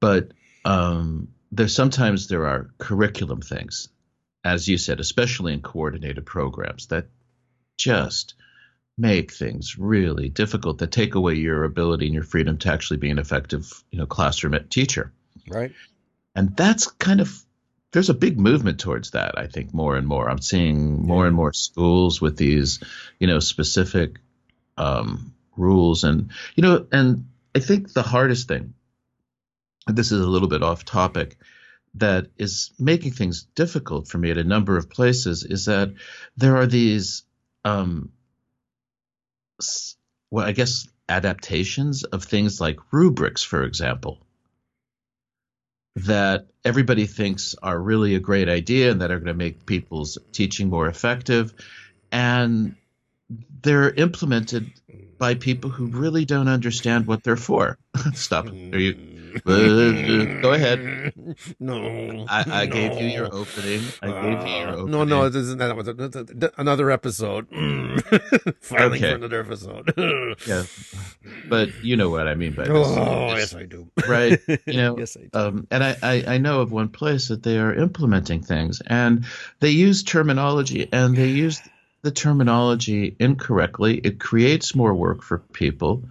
[0.00, 0.30] But
[0.64, 3.88] um, there's sometimes there are curriculum things,
[4.44, 7.06] as you said, especially in coordinated programs that
[7.76, 8.34] just
[8.98, 13.10] make things really difficult that take away your ability and your freedom to actually be
[13.10, 15.12] an effective you know classroom teacher.
[15.48, 15.72] Right.
[16.34, 17.32] and that's kind of
[17.92, 20.28] there's a big movement towards that i think more and more.
[20.28, 22.80] I'm seeing more and more schools with these
[23.20, 24.18] you know specific
[24.76, 26.04] um, rules.
[26.04, 28.74] And you know and i think the hardest thing
[29.86, 31.38] and this is a little bit off topic
[31.98, 35.92] that is making things difficult for me at a number of places is that
[36.36, 37.24] there are these
[37.64, 38.10] um,
[40.30, 44.18] well, I guess adaptations of things like rubrics, for example,
[45.96, 50.18] that everybody thinks are really a great idea and that are going to make people's
[50.32, 51.54] teaching more effective.
[52.12, 52.76] And
[53.62, 54.70] they're implemented
[55.18, 57.78] by people who really don't understand what they're for.
[58.14, 58.48] Stop.
[58.48, 59.17] Are you?
[59.46, 61.12] Uh, go ahead.
[61.60, 62.24] No.
[62.28, 63.82] I, I gave you your opening.
[64.02, 64.90] I gave you your Uh, opening.
[64.90, 66.52] No, no, this isn't that.
[66.56, 67.46] a- another episode.
[68.60, 69.10] Filing Okay.
[69.10, 69.92] for another episode.
[70.46, 70.64] Yeah,
[71.48, 72.72] but you know what I mean by this.
[72.74, 73.90] Oh, yes, I do.
[74.08, 74.40] right?
[74.66, 75.28] You know, yes, I do.
[75.38, 79.24] Um, and I, I, I know of one place that they are implementing things, and
[79.60, 81.60] they use terminology, and they use
[82.02, 83.98] the terminology incorrectly.
[83.98, 86.04] It creates more work for people,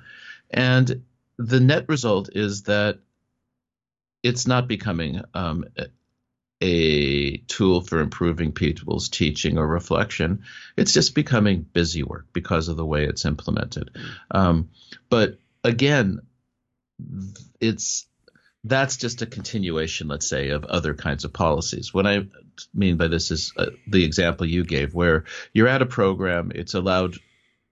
[0.51, 1.01] and
[1.37, 2.99] the net result is that
[4.27, 5.65] it's not becoming um,
[6.61, 10.43] a- tool for improving people's teaching or reflection.
[10.75, 13.91] It's just becoming busy work because of the way it's implemented.
[14.31, 14.69] Um,
[15.07, 16.21] but again,
[17.59, 18.07] it's
[18.63, 21.93] that's just a continuation, let's say, of other kinds of policies.
[21.93, 22.25] What I
[22.73, 26.73] mean by this is uh, the example you gave, where you're at a program, it's
[26.73, 27.17] allowed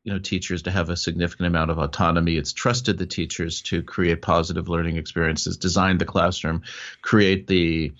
[0.05, 2.37] you know teachers to have a significant amount of autonomy.
[2.37, 6.61] It's trusted the teachers to create positive learning experiences, design the classroom,
[7.01, 7.91] create the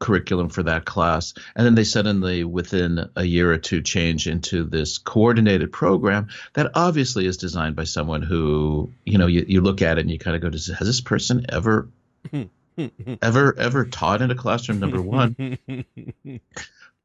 [0.00, 4.64] curriculum for that class and then they suddenly within a year or two change into
[4.64, 9.80] this coordinated program that obviously is designed by someone who you know you, you look
[9.80, 11.88] at it and you kind of go does has this person ever
[13.22, 15.56] ever ever taught in a classroom number one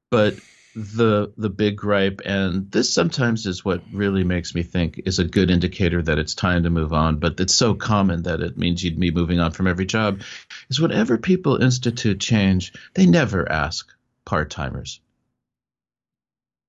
[0.10, 0.36] but
[0.80, 5.26] the the big gripe and this sometimes is what really makes me think is a
[5.26, 8.82] good indicator that it's time to move on but it's so common that it means
[8.82, 10.22] you'd be moving on from every job
[10.70, 13.92] is whenever people institute change they never ask
[14.26, 15.02] part-timers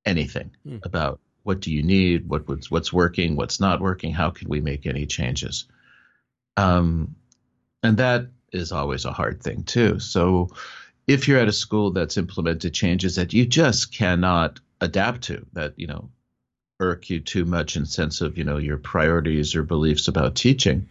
[0.05, 0.79] anything Hmm.
[0.83, 4.61] about what do you need what what's what's working what's not working how can we
[4.61, 5.67] make any changes
[6.57, 7.15] um
[7.85, 10.49] and that is always a hard thing too so
[11.11, 15.75] if you're at a school that's implemented changes that you just cannot adapt to, that
[15.77, 16.11] you know
[16.79, 20.89] irk you too much in sense of you know your priorities or beliefs about teaching,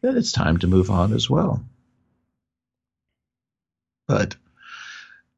[0.00, 1.64] then it's time to move on as well.
[4.08, 4.34] But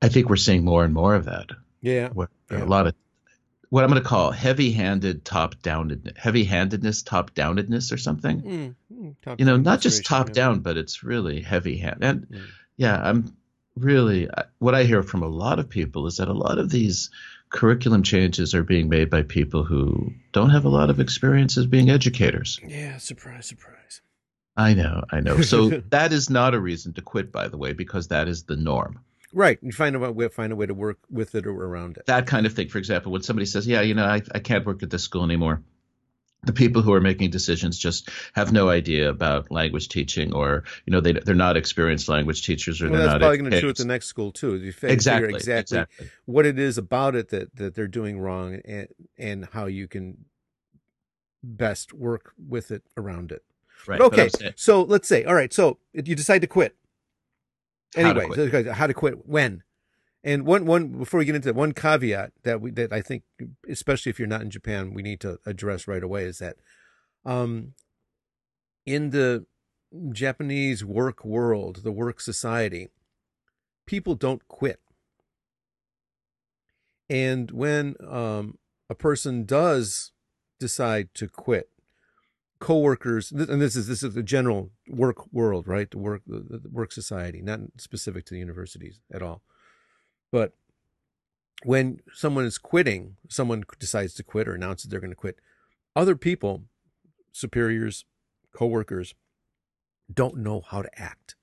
[0.01, 1.51] I think we're seeing more and more of that.
[1.83, 2.09] yeah.
[2.09, 2.65] What Yeah.
[2.65, 2.95] a lot of
[3.69, 8.41] what I'm going to call heavy-handed top-downed, heavy-handedness, top-downedness, or something.
[8.43, 12.05] Mm, mm, top You know, not just top-down, but it's really heavy-handed.
[12.05, 12.47] And Mm.
[12.77, 13.37] yeah, I'm
[13.77, 17.11] really what I hear from a lot of people is that a lot of these
[17.51, 21.67] curriculum changes are being made by people who don't have a lot of experience as
[21.67, 22.59] being educators.
[22.67, 24.03] Yeah, surprise, surprise.
[24.57, 25.41] I know, I know.
[25.41, 28.57] So that is not a reason to quit, by the way, because that is the
[28.57, 29.01] norm.
[29.33, 29.59] Right.
[29.63, 32.07] You find a way, find a way to work with it or around it.
[32.07, 32.69] That kind of thing.
[32.69, 35.25] For example, when somebody says, "Yeah, you know, I, I can't work at this school
[35.25, 35.61] anymore,"
[36.47, 40.91] the people who are making decisions just have no idea about language teaching, or you
[40.93, 43.61] know, they they're not experienced language teachers, or Well, they're that's not probably going to
[43.61, 44.57] true at the next school too.
[44.57, 46.11] You exactly, exactly, exactly.
[46.27, 48.89] what it is about it that, that they're doing wrong and
[49.19, 50.25] and how you can
[51.43, 53.43] best work with it around it.
[53.87, 53.99] Right.
[53.99, 56.77] But but okay, saying- so let's say, all right, so you decide to quit.
[57.95, 58.67] How to Anyway, quit.
[58.67, 59.27] how to quit?
[59.27, 59.63] When?
[60.27, 63.25] And one one before we get into that, one caveat that we that I think,
[63.69, 66.57] especially if you're not in Japan, we need to address right away is that,
[67.27, 67.75] um,
[68.87, 69.45] in the
[70.13, 72.89] Japanese work world, the work society,
[73.87, 74.81] people don't quit.
[77.11, 78.59] And when um,
[78.89, 80.13] a person does
[80.59, 81.69] decide to quit,
[82.61, 85.91] coworkers, and this is this is the general work world, right?
[85.91, 89.43] The work the, the work society, not specific to the universities at all.
[90.35, 90.53] But
[91.63, 95.39] when someone is quitting, someone decides to quit or announces they're going to quit,
[95.95, 96.65] other people,
[97.31, 98.05] superiors,
[98.53, 99.15] coworkers,
[100.13, 101.37] don't know how to act.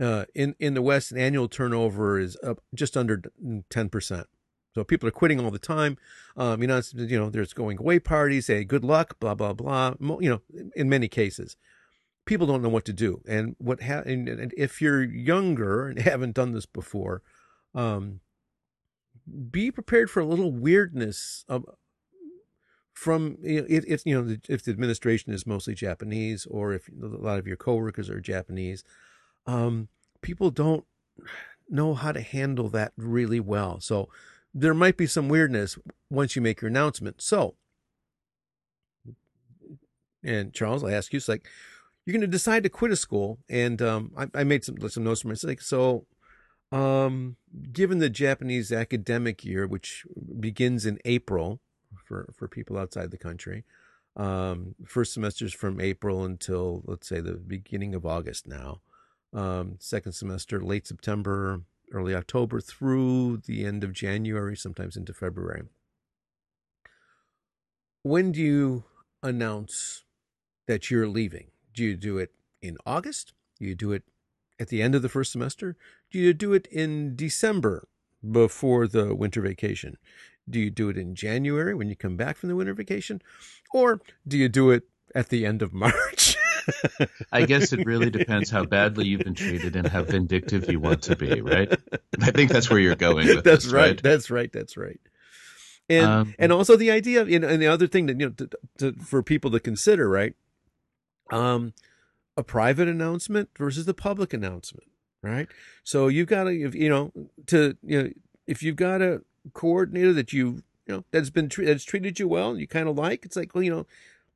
[0.00, 3.20] Uh, in in the West, an annual turnover is up just under
[3.68, 4.26] ten percent.
[4.74, 5.98] So people are quitting all the time.
[6.34, 8.46] Um, you know, you know, there's going away parties.
[8.46, 9.96] Say good luck, blah blah blah.
[10.00, 10.40] You know,
[10.74, 11.58] in many cases,
[12.24, 13.20] people don't know what to do.
[13.28, 17.20] And what ha- and, and if you're younger and haven't done this before,
[17.76, 18.20] um,
[19.50, 21.64] be prepared for a little weirdness of,
[22.92, 27.38] from if, if you know if the administration is mostly Japanese or if a lot
[27.38, 28.82] of your coworkers are Japanese,
[29.46, 29.88] um,
[30.22, 30.84] people don't
[31.68, 33.80] know how to handle that really well.
[33.80, 34.08] So
[34.54, 37.20] there might be some weirdness once you make your announcement.
[37.20, 37.56] So,
[40.24, 41.46] and Charles, I ask you, it's like
[42.04, 45.04] you're going to decide to quit a school, and um, I, I, made some some
[45.04, 45.50] notes for myself.
[45.50, 46.06] Like, so,
[46.72, 47.36] um,
[47.72, 50.04] given the Japanese academic year, which
[50.40, 51.60] begins in April
[52.04, 53.64] for for people outside the country,
[54.16, 58.80] um, first semesters from April until let's say the beginning of August now.
[59.32, 61.62] Um, second semester late September,
[61.92, 65.64] early October through the end of January, sometimes into February.
[68.02, 68.84] When do you
[69.22, 70.04] announce
[70.66, 71.48] that you're leaving?
[71.74, 73.34] Do you do it in August?
[73.58, 74.04] Do you do it
[74.58, 75.76] at the end of the first semester?
[76.10, 77.88] Do you do it in December
[78.28, 79.96] before the winter vacation?
[80.48, 83.20] Do you do it in January when you come back from the winter vacation?
[83.72, 84.84] Or do you do it
[85.14, 86.36] at the end of March?
[87.32, 91.02] I guess it really depends how badly you've been treated and how vindictive you want
[91.02, 91.72] to be, right?
[92.20, 93.26] I think that's where you're going.
[93.26, 93.82] that's this, right.
[93.82, 94.02] right.
[94.02, 94.52] That's right.
[94.52, 95.00] That's right.
[95.88, 98.32] And um, and also the idea, you know, and the other thing that you know,
[98.32, 100.34] to, to, for people to consider, right?
[101.30, 101.74] Um,
[102.36, 104.88] a private announcement versus the public announcement,
[105.22, 105.48] right?
[105.84, 107.12] So you've got to, you know,
[107.46, 108.10] to you know,
[108.46, 109.22] if you've got a
[109.52, 112.96] coordinator that you you know that's been that's treated you well and you kind of
[112.96, 113.86] like, it's like well, you know,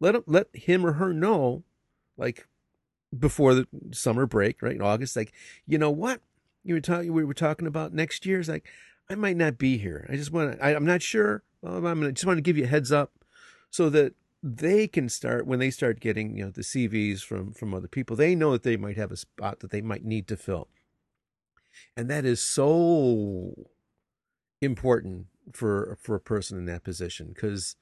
[0.00, 1.62] let him, let him or her know
[2.16, 2.46] like
[3.16, 4.76] before the summer break, right?
[4.76, 5.32] In August, like,
[5.66, 6.20] you know what?
[6.62, 8.40] You were talking, we were talking about next year.
[8.40, 8.66] It's like,
[9.08, 10.06] I might not be here.
[10.08, 11.42] I just want to, I'm not sure.
[11.64, 13.12] I'm gonna, just want to give you a heads up
[13.70, 17.74] so that they can start when they start getting, you know, the CVs from, from
[17.74, 20.36] other people, they know that they might have a spot that they might need to
[20.36, 20.68] fill.
[21.96, 23.68] And that is so
[24.60, 27.76] important for, for a person in that position because,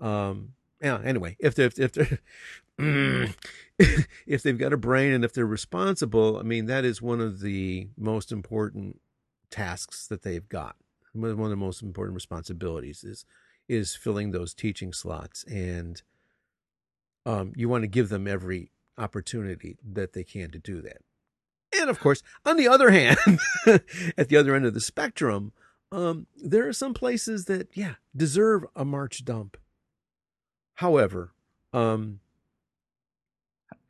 [0.00, 2.18] um, yeah, anyway, if they're, if they're,
[4.26, 7.40] if they've got a brain and if they're responsible, I mean, that is one of
[7.40, 9.00] the most important
[9.50, 10.76] tasks that they've got.
[11.12, 13.26] One of the most important responsibilities is
[13.70, 16.02] is filling those teaching slots, and
[17.24, 20.98] um, you want to give them every opportunity that they can to do that.
[21.78, 23.18] And of course, on the other hand,
[24.18, 25.52] at the other end of the spectrum,
[25.92, 29.56] um, there are some places that, yeah, deserve a March dump.
[30.74, 31.32] However,
[31.72, 32.18] um,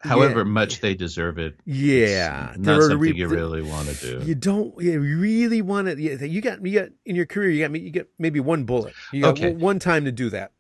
[0.01, 0.45] however yeah.
[0.45, 1.57] much they deserve it.
[1.65, 4.27] Yeah, not something re- you really want to do.
[4.27, 4.75] You don't.
[4.81, 6.01] You really want to.
[6.01, 6.65] You got.
[6.65, 7.51] You got in your career.
[7.51, 7.81] You got.
[7.81, 8.95] You get maybe one bullet.
[9.13, 9.53] You got okay.
[9.53, 10.53] one time to do that.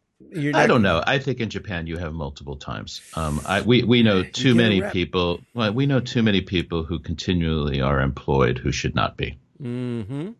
[0.55, 1.03] I don't know.
[1.05, 3.01] I think in Japan you have multiple times.
[3.14, 5.41] Um, I, we we know too many people.
[5.55, 9.38] Well, we know too many people who continually are employed who should not be.
[9.61, 10.30] Mm-hmm.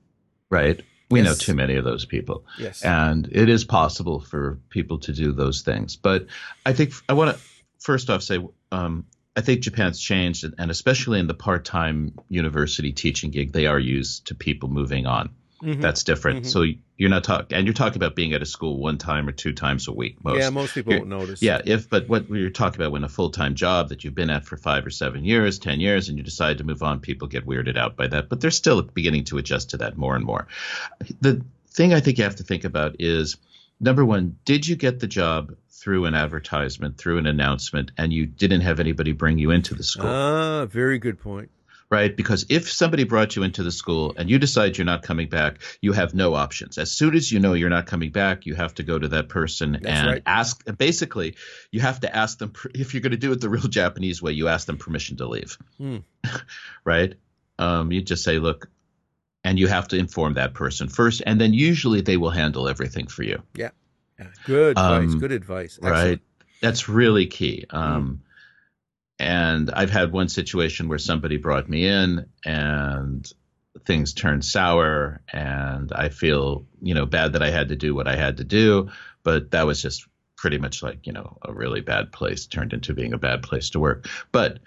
[0.51, 0.83] Right.
[1.11, 1.29] We yes.
[1.29, 2.45] know too many of those people.
[2.59, 2.83] Yes.
[2.83, 5.97] And it is possible for people to do those things.
[5.97, 6.27] But
[6.65, 7.43] I think I want to
[7.79, 8.39] first off say
[8.73, 9.07] um,
[9.37, 14.27] I think Japan's changed, and especially in the part-time university teaching gig, they are used
[14.27, 15.31] to people moving on.
[15.63, 15.83] Mm-hmm.
[15.83, 16.41] That's different.
[16.41, 16.49] Mm-hmm.
[16.49, 16.65] So
[16.97, 19.53] you're not talking, and you're talking about being at a school one time or two
[19.53, 20.17] times a week.
[20.25, 20.39] Most.
[20.39, 21.43] Yeah, most people you're, won't notice.
[21.43, 24.47] Yeah, if but what you're talking about when a full-time job that you've been at
[24.47, 27.47] for five or seven years, ten years, and you decide to move on, people get
[27.47, 28.31] weirded out by that.
[28.31, 30.49] But they're still beginning to adjust to that more and more.
[31.21, 33.37] The thing I think you have to think about is
[33.81, 38.27] number one, did you get the job through an advertisement, through an announcement, and you
[38.27, 40.11] didn't have anybody bring you into the school?
[40.11, 41.51] Ah, very good point.
[41.89, 42.17] Right?
[42.17, 45.57] Because if somebody brought you into the school and you decide you're not coming back,
[45.81, 46.79] you have no options.
[46.79, 49.29] As soon as you know you're not coming back, you have to go to that
[49.29, 50.23] person That's and right.
[50.25, 50.63] ask.
[50.79, 51.35] Basically,
[51.73, 54.31] you have to ask them if you're going to do it the real Japanese way.
[54.31, 55.59] You ask them permission to leave.
[55.79, 55.97] Hmm.
[56.85, 57.15] right?
[57.59, 58.69] Um, you just say, "Look,
[59.45, 63.07] and you have to inform that person first, and then usually they will handle everything
[63.07, 63.43] for you.
[63.55, 63.71] Yeah,
[64.19, 64.27] yeah.
[64.47, 65.21] good um, advice.
[65.21, 65.79] Good advice.
[65.83, 65.93] Excellent.
[65.93, 66.21] Right,
[66.61, 67.67] that's really key.
[67.71, 68.27] Um, mm.
[69.19, 73.31] And I've had one situation where somebody brought me in, and
[73.85, 78.09] things turned sour and I feel, you know, bad that I had to do what
[78.09, 78.91] I had to do.
[79.23, 82.95] But that was just pretty much like, you know, a really bad place turned into
[82.95, 84.09] being a bad place to work.
[84.33, 84.59] But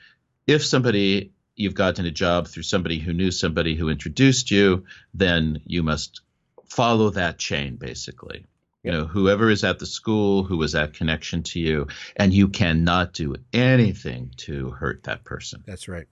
[0.48, 5.62] if somebody, you've gotten a job through somebody who knew somebody who introduced you, then
[5.66, 6.22] you must
[6.66, 8.46] follow that chain basically.
[8.84, 11.88] You know, whoever is at the school, who was that connection to you,
[12.18, 15.64] and you cannot do anything to hurt that person.
[15.66, 16.08] That's right.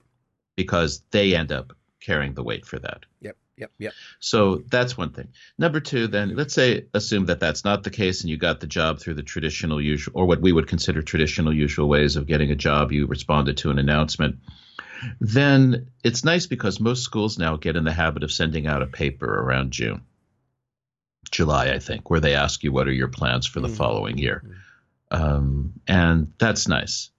[0.56, 3.04] Because they end up carrying the weight for that.
[3.20, 3.36] Yep.
[3.58, 3.70] Yep.
[3.78, 3.92] Yep.
[4.18, 5.28] So that's one thing.
[5.58, 8.66] Number two, then let's say assume that that's not the case, and you got the
[8.66, 12.50] job through the traditional usual, or what we would consider traditional usual ways of getting
[12.50, 12.90] a job.
[12.90, 14.36] You responded to an announcement.
[15.20, 18.86] Then it's nice because most schools now get in the habit of sending out a
[18.86, 20.02] paper around June,
[21.30, 23.76] July, I think, where they ask you what are your plans for the mm-hmm.
[23.76, 25.22] following year, mm-hmm.
[25.22, 27.11] um, and that's nice.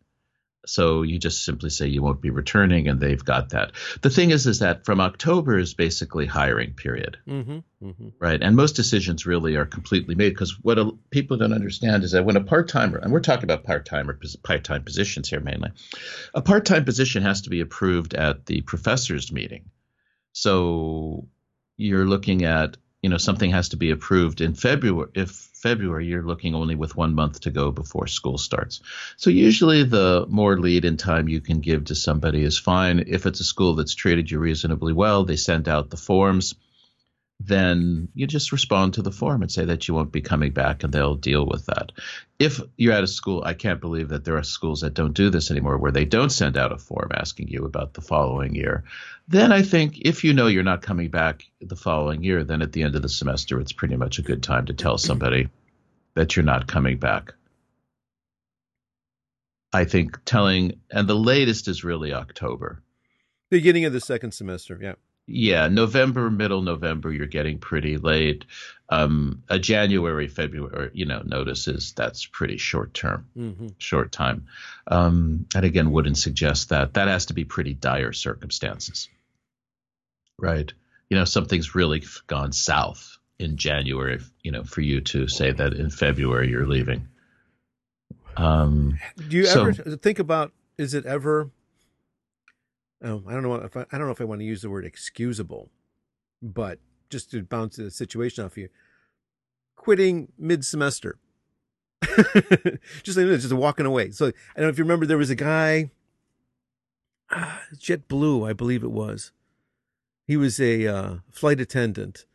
[0.66, 3.74] So you just simply say you won't be returning, and they've got that.
[4.02, 8.10] The thing is, is that from October is basically hiring period, mm-hmm, mm-hmm.
[8.20, 8.42] right?
[8.42, 12.24] And most decisions really are completely made because what a, people don't understand is that
[12.24, 15.72] when a part timer, and we're talking about part timer part time positions here mainly,
[16.34, 19.70] a part time position has to be approved at the professors' meeting.
[20.32, 21.28] So
[21.76, 25.12] you're looking at you know something has to be approved in February.
[25.14, 28.82] If February, you're looking only with one month to go before school starts.
[29.18, 33.04] So usually, the more lead in time you can give to somebody is fine.
[33.08, 36.56] If it's a school that's treated you reasonably well, they send out the forms
[37.46, 40.84] then you just respond to the form and say that you won't be coming back
[40.84, 41.92] and they'll deal with that.
[42.40, 45.30] If you're at a school, I can't believe that there are schools that don't do
[45.30, 48.84] this anymore where they don't send out a form asking you about the following year.
[49.28, 52.72] Then I think if you know you're not coming back the following year, then at
[52.72, 55.50] the end of the semester, it's pretty much a good time to tell somebody
[56.14, 57.34] that you're not coming back.
[59.74, 62.82] I think telling, and the latest is really October.
[63.50, 64.94] Beginning of the second semester, yeah
[65.26, 68.46] yeah, November, middle November, you're getting pretty late.
[68.90, 73.68] Um, a January, February, you know, notices that's pretty short term, mm-hmm.
[73.78, 74.48] short time.
[74.86, 76.94] Um, and again, wouldn't suggest that.
[76.94, 79.10] That has to be pretty dire circumstances,
[80.38, 80.72] right?
[81.10, 85.74] You know, something's really gone south in January, you know, for you to say that
[85.74, 87.08] in February you're leaving.
[88.36, 89.00] Um,
[89.30, 90.52] Do you so, ever think about?
[90.78, 91.50] Is it ever
[93.04, 94.70] um, I don't know if I, I don't know if I want to use the
[94.70, 95.70] word excusable,
[96.42, 96.80] but
[97.10, 98.70] just to bounce the situation off you,
[99.76, 101.18] quitting mid semester,
[103.04, 104.12] just just walking away.
[104.12, 105.92] So I don't know if you remember there was a guy,
[107.30, 109.34] uh, JetBlue, I believe it was.
[110.26, 112.26] He was a uh, flight attendant,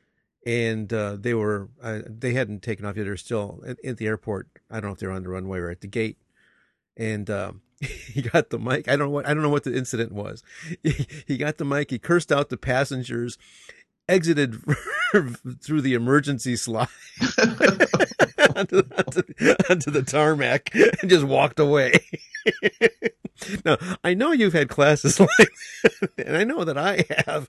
[0.45, 3.05] and uh, they were uh, they hadn't taken off yet.
[3.05, 4.49] They're still at, at, the airport.
[4.71, 6.19] I don't know if they're on the runway or at the gate,
[6.99, 8.89] and um, he got the mic.
[8.89, 10.43] I don't know what I don't know what the incident was.
[10.83, 11.91] He, he got the mic.
[11.91, 13.39] He cursed out the passengers,
[14.09, 14.57] exited
[15.63, 16.89] through the emergency slide
[18.57, 19.23] onto, onto,
[19.71, 22.01] onto, the tarmac, and just walked away.
[23.65, 27.49] now I know you've had classes like, that, and I know that I have.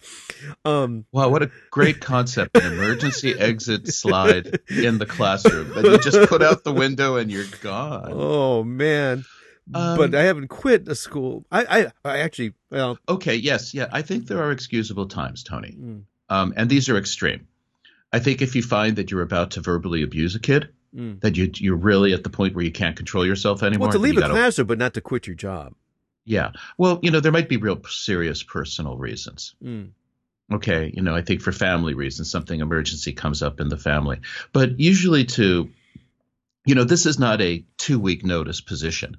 [0.63, 2.55] Um, wow, what a great concept!
[2.55, 7.31] An emergency exit slide in the classroom that you just put out the window and
[7.31, 8.09] you're gone.
[8.11, 9.25] Oh man.
[9.73, 11.45] Um, but I haven't quit a school.
[11.51, 12.97] I, I, I actually, well.
[13.07, 13.87] Okay, yes, yeah.
[13.91, 15.75] I think there are excusable times, Tony.
[15.79, 16.03] Mm.
[16.29, 17.47] Um, and these are extreme.
[18.11, 21.19] I think if you find that you're about to verbally abuse a kid, mm.
[21.21, 23.87] that you, you're really at the point where you can't control yourself anymore.
[23.87, 25.73] Well, to leave a classroom, but not to quit your job.
[26.25, 26.51] Yeah.
[26.77, 29.55] Well, you know, there might be real serious personal reasons.
[29.63, 29.91] Mm.
[30.51, 30.91] Okay.
[30.93, 34.19] You know, I think for family reasons, something emergency comes up in the family.
[34.51, 35.69] But usually to,
[36.65, 39.17] you know, this is not a two week notice position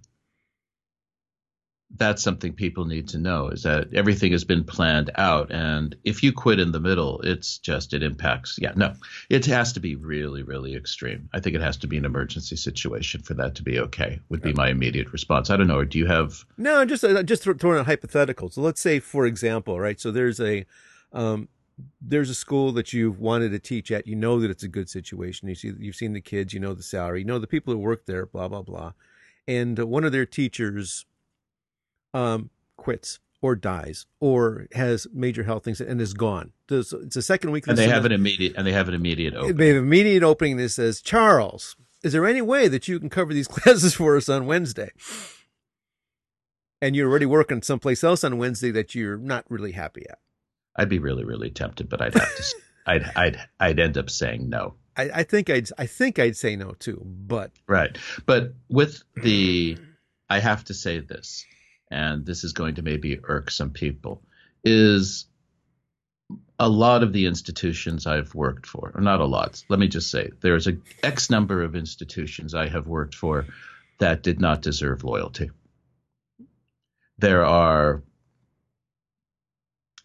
[1.97, 6.23] that's something people need to know is that everything has been planned out and if
[6.23, 8.95] you quit in the middle it's just it impacts yeah no
[9.29, 11.29] it has to be really really extreme.
[11.33, 14.43] I think it has to be an emergency situation for that to be okay would
[14.43, 15.51] be my immediate response.
[15.51, 16.45] I don't know do you have?
[16.57, 20.41] No just uh, just throwing a hypothetical so let's say for example right so there's
[20.41, 20.65] a
[21.13, 21.49] um,
[22.01, 24.89] there's a school that you've wanted to teach at you know that it's a good
[24.89, 27.73] situation you see you've seen the kids you know the salary you know the people
[27.73, 28.93] who work there blah blah blah
[29.49, 31.07] and one of their teachers
[32.15, 36.53] um, quits or dies or has major health things and is gone.
[36.69, 37.67] It's the second week.
[37.67, 39.57] And they have an immediate and they have an immediate opening.
[39.57, 43.11] They have an immediate opening that says, Charles, is there any way that you can
[43.11, 44.91] cover these classes for us on Wednesday?
[46.83, 50.19] And you're already working someplace else on Wednesday that you're not really happy at.
[50.77, 52.45] I'd be really, really tempted, but I'd have to.
[52.87, 54.75] I'd, I'd, I'd end up saying no.
[54.97, 57.97] I, I think I'd, I think I'd say no too, but right.
[58.25, 59.77] But with the,
[60.31, 61.45] I have to say this
[61.91, 64.23] and this is going to maybe irk some people,
[64.65, 65.27] is
[66.59, 70.11] a lot of the institutions I've worked for, or not a lot, let me just
[70.11, 73.47] say, there's a X number of institutions I have worked for
[73.99, 75.51] that did not deserve loyalty.
[77.19, 78.03] There are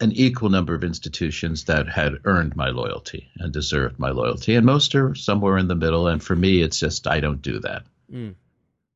[0.00, 4.66] an equal number of institutions that had earned my loyalty and deserved my loyalty, and
[4.66, 6.08] most are somewhere in the middle.
[6.08, 7.84] And for me, it's just I don't do that.
[8.12, 8.34] Mm.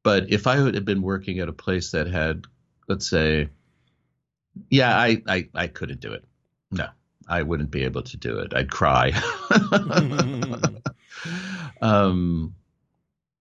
[0.03, 2.47] But if I had been working at a place that had,
[2.91, 3.49] let's say,
[4.69, 6.25] yeah, I, I, I couldn't do it.
[6.73, 6.89] No,
[7.27, 8.53] I wouldn't be able to do it.
[8.53, 9.13] I'd cry.
[11.81, 12.55] um,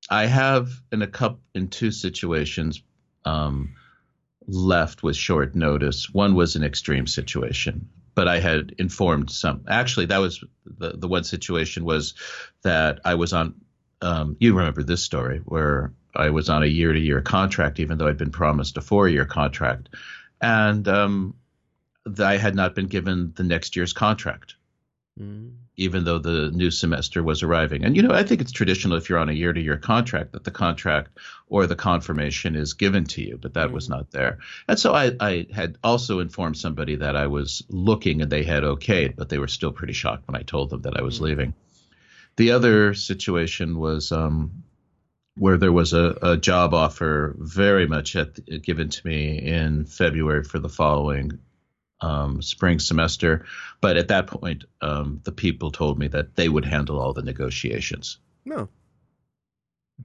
[0.10, 2.84] I have in a cup in two situations
[3.26, 3.76] um,
[4.47, 6.10] left with short notice.
[6.12, 9.66] One was an extreme situation, but I had informed some.
[9.68, 12.14] Actually, that was the the one situation was
[12.62, 13.56] that I was on.
[14.02, 17.97] Um, you remember this story where I was on a year to year contract, even
[17.97, 19.89] though I'd been promised a four year contract,
[20.41, 21.36] and um,
[22.20, 24.55] I had not been given the next year's contract.
[25.20, 27.86] Mm even though the new semester was arriving.
[27.86, 30.34] And, you know, I think it's traditional if you're on a year to year contract
[30.34, 33.76] that the contract or the confirmation is given to you, but that mm-hmm.
[33.76, 34.39] was not there.
[34.68, 38.64] And so I, I, had also informed somebody that I was looking and they had
[38.64, 41.26] okayed, but they were still pretty shocked when I told them that I was mm-hmm.
[41.26, 41.53] leaving.
[42.36, 44.64] The other situation was um,
[45.38, 50.43] where there was a, a, job offer very much at, given to me in February
[50.43, 51.39] for the following
[52.01, 53.45] um, spring semester.
[53.82, 57.21] But at that point, um, the people told me that they would handle all the
[57.21, 58.17] negotiations.
[58.45, 58.69] No.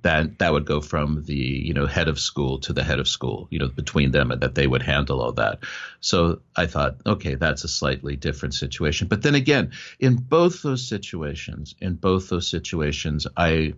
[0.03, 3.07] That that would go from the you know head of school to the head of
[3.07, 5.61] school, you know, between them, and that they would handle all that.
[6.01, 9.07] So I thought, okay, that's a slightly different situation.
[9.07, 9.71] But then again,
[10.01, 13.75] in both those situations, in both those situations, I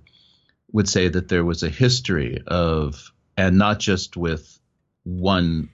[0.72, 4.58] would say that there was a history of, and not just with
[5.04, 5.68] one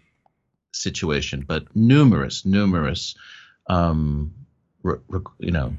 [0.72, 3.14] situation, but numerous, numerous,
[3.68, 4.34] um,
[4.82, 5.74] re, re, you know,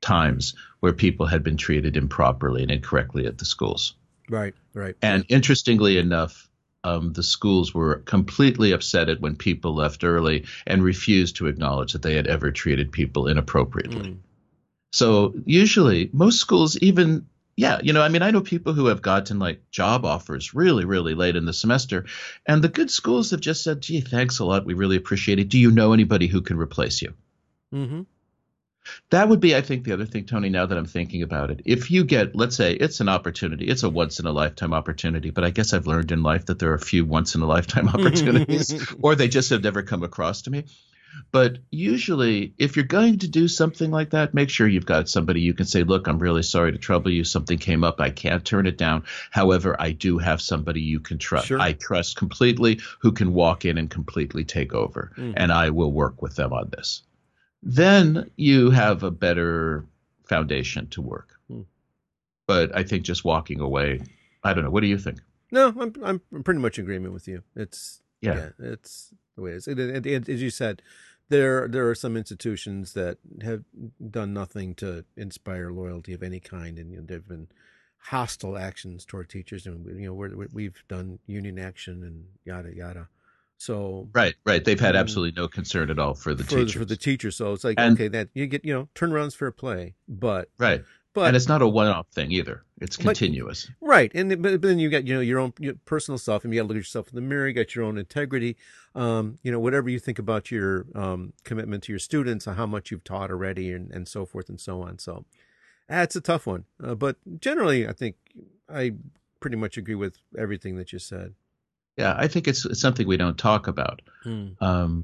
[0.00, 3.94] times where people had been treated improperly and incorrectly at the schools.
[4.28, 4.94] Right, right.
[5.02, 6.48] And interestingly enough,
[6.84, 11.92] um, the schools were completely upset at when people left early and refused to acknowledge
[11.92, 14.10] that they had ever treated people inappropriately.
[14.10, 14.18] Mm.
[14.92, 17.26] So usually, most schools, even
[17.56, 20.84] yeah, you know, I mean, I know people who have gotten like job offers really,
[20.84, 22.04] really late in the semester,
[22.44, 24.66] and the good schools have just said, "Gee, thanks a lot.
[24.66, 25.48] We really appreciate it.
[25.48, 27.14] Do you know anybody who can replace you?"
[27.72, 28.02] Mm-hmm.
[29.10, 30.50] That would be, I think, the other thing, Tony.
[30.50, 33.82] Now that I'm thinking about it, if you get, let's say, it's an opportunity, it's
[33.82, 36.70] a once in a lifetime opportunity, but I guess I've learned in life that there
[36.70, 40.42] are a few once in a lifetime opportunities, or they just have never come across
[40.42, 40.64] to me.
[41.32, 45.40] But usually, if you're going to do something like that, make sure you've got somebody
[45.40, 47.24] you can say, Look, I'm really sorry to trouble you.
[47.24, 48.00] Something came up.
[48.00, 49.04] I can't turn it down.
[49.30, 51.48] However, I do have somebody you can trust.
[51.48, 51.60] Sure.
[51.60, 55.34] I trust completely who can walk in and completely take over, mm.
[55.36, 57.02] and I will work with them on this.
[57.62, 59.86] Then you have a better
[60.24, 61.34] foundation to work.
[61.50, 61.64] Mm.
[62.46, 64.00] But I think just walking away,
[64.44, 64.70] I don't know.
[64.70, 65.20] What do you think?
[65.50, 67.42] No, I'm I'm pretty much in agreement with you.
[67.54, 69.68] It's yeah, yeah it's the way it is.
[69.68, 70.82] It, it, it, as you said,
[71.28, 73.64] there there are some institutions that have
[74.10, 77.48] done nothing to inspire loyalty of any kind, and you know, there've been
[77.98, 83.08] hostile actions toward teachers, and you know we we've done union action and yada yada.
[83.58, 85.00] So right, right, they've had mm-hmm.
[85.00, 86.72] absolutely no concern at all for the for, teachers.
[86.72, 89.50] For the teachers, so it's like and, okay, that you get you know turnarounds fair
[89.50, 90.84] play, but right,
[91.16, 92.62] but and it's not a one-off thing either.
[92.78, 93.70] It's continuous.
[93.80, 96.52] But, right, and but, then you got you know your own your personal stuff, and
[96.52, 97.48] you got to look at yourself in the mirror.
[97.48, 98.58] You got your own integrity.
[98.94, 102.90] Um, you know whatever you think about your um, commitment to your students, how much
[102.90, 104.98] you've taught already, and, and so forth and so on.
[104.98, 105.24] So,
[105.88, 106.66] that's a tough one.
[106.84, 108.16] Uh, but generally, I think
[108.68, 108.92] I
[109.40, 111.32] pretty much agree with everything that you said.
[111.96, 114.02] Yeah, I think it's, it's something we don't talk about.
[114.22, 114.48] Hmm.
[114.60, 115.02] Um,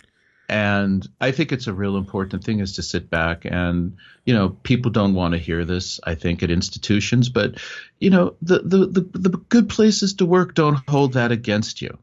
[0.53, 3.97] and I think it's a real important thing is to sit back and,
[4.27, 7.59] you know, people don't want to hear this, I think, at institutions, but,
[7.99, 11.97] you know, the, the, the, the good places to work don't hold that against you.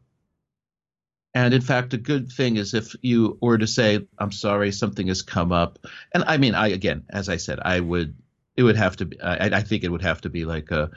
[1.36, 5.10] And in fact, a good thing is if you were to say, I'm sorry, something
[5.10, 5.78] has come up.
[6.12, 8.16] And I mean, I, again, as I said, I would,
[8.58, 10.89] it would have to be, I, I think it would have to be like a,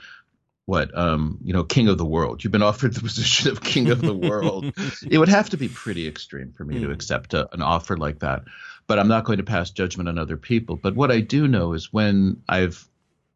[0.67, 3.91] what um you know king of the world you've been offered the position of king
[3.91, 4.73] of the world
[5.11, 6.81] it would have to be pretty extreme for me mm.
[6.81, 6.93] to hmm.
[6.93, 8.43] accept a, an offer like that
[8.87, 11.73] but i'm not going to pass judgment on other people but what i do know
[11.73, 12.87] is when i've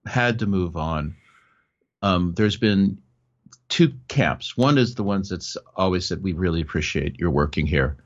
[0.06, 1.16] had to move on
[2.02, 2.98] um, there's been
[3.68, 7.96] two camps one is the ones that's always said we really appreciate your working here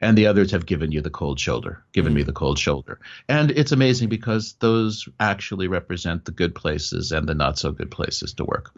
[0.00, 2.16] and the others have given you the cold shoulder, given mm.
[2.16, 3.00] me the cold shoulder.
[3.28, 7.90] And it's amazing because those actually represent the good places and the not so good
[7.90, 8.72] places to work.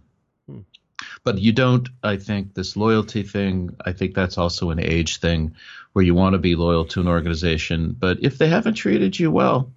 [0.50, 0.64] Mm.
[1.24, 1.88] But you don't.
[2.02, 3.76] I think this loyalty thing.
[3.84, 5.54] I think that's also an age thing,
[5.92, 9.30] where you want to be loyal to an organization, but if they haven't treated you
[9.30, 9.72] well,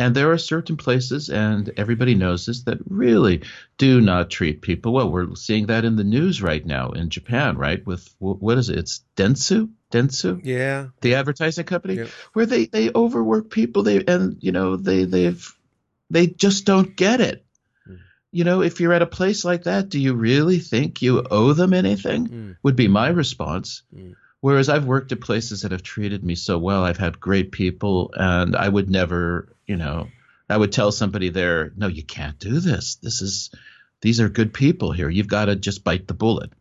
[0.00, 3.42] and there are certain places, and everybody knows this, that really
[3.76, 5.10] do not treat people well.
[5.10, 7.84] We're seeing that in the news right now in Japan, right?
[7.86, 8.78] With what is it?
[8.78, 12.06] It's Dentsu, Dentsu, yeah, the advertising company, Yeah.
[12.32, 13.82] where they they overwork people.
[13.82, 15.54] They and you know they they've
[16.08, 17.44] they just don't get it.
[17.86, 17.96] Hmm.
[18.32, 21.52] You know, if you're at a place like that, do you really think you owe
[21.52, 22.26] them anything?
[22.28, 22.56] Mm.
[22.62, 23.82] Would be my response.
[23.94, 24.14] Mm.
[24.40, 28.10] Whereas I've worked at places that have treated me so well, I've had great people,
[28.14, 30.08] and I would never, you know,
[30.48, 32.96] I would tell somebody there, no, you can't do this.
[32.96, 33.50] This is,
[34.00, 35.10] these are good people here.
[35.10, 36.52] You've got to just bite the bullet.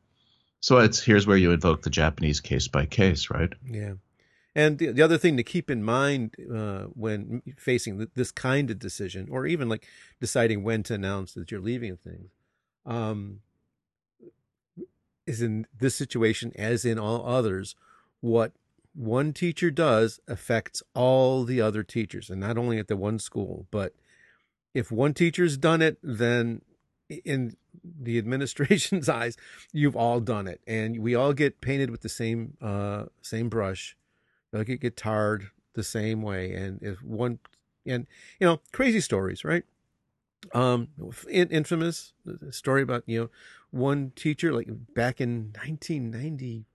[0.59, 3.53] So it's here's where you invoke the Japanese case by case, right?
[3.65, 3.93] Yeah.
[4.55, 8.77] And the, the other thing to keep in mind uh, when facing this kind of
[8.77, 9.87] decision, or even like
[10.19, 12.31] deciding when to announce that you're leaving things,
[12.85, 13.39] um,
[15.29, 17.75] is in this situation, as in all others,
[18.19, 18.51] what
[18.95, 23.67] one teacher does affects all the other teachers, and not only at the one school,
[23.69, 23.93] but
[24.73, 26.63] if one teacher's done it, then
[27.23, 29.37] in the administration's eyes,
[29.71, 33.95] you've all done it, and we all get painted with the same uh, same brush.
[34.51, 37.37] They'll get, get tarred the same way, and if one,
[37.85, 38.07] and
[38.39, 39.63] you know, crazy stories, right?
[40.53, 40.87] Um,
[41.29, 42.13] in, infamous
[42.49, 43.29] story about you know
[43.71, 46.65] one teacher like back in 1990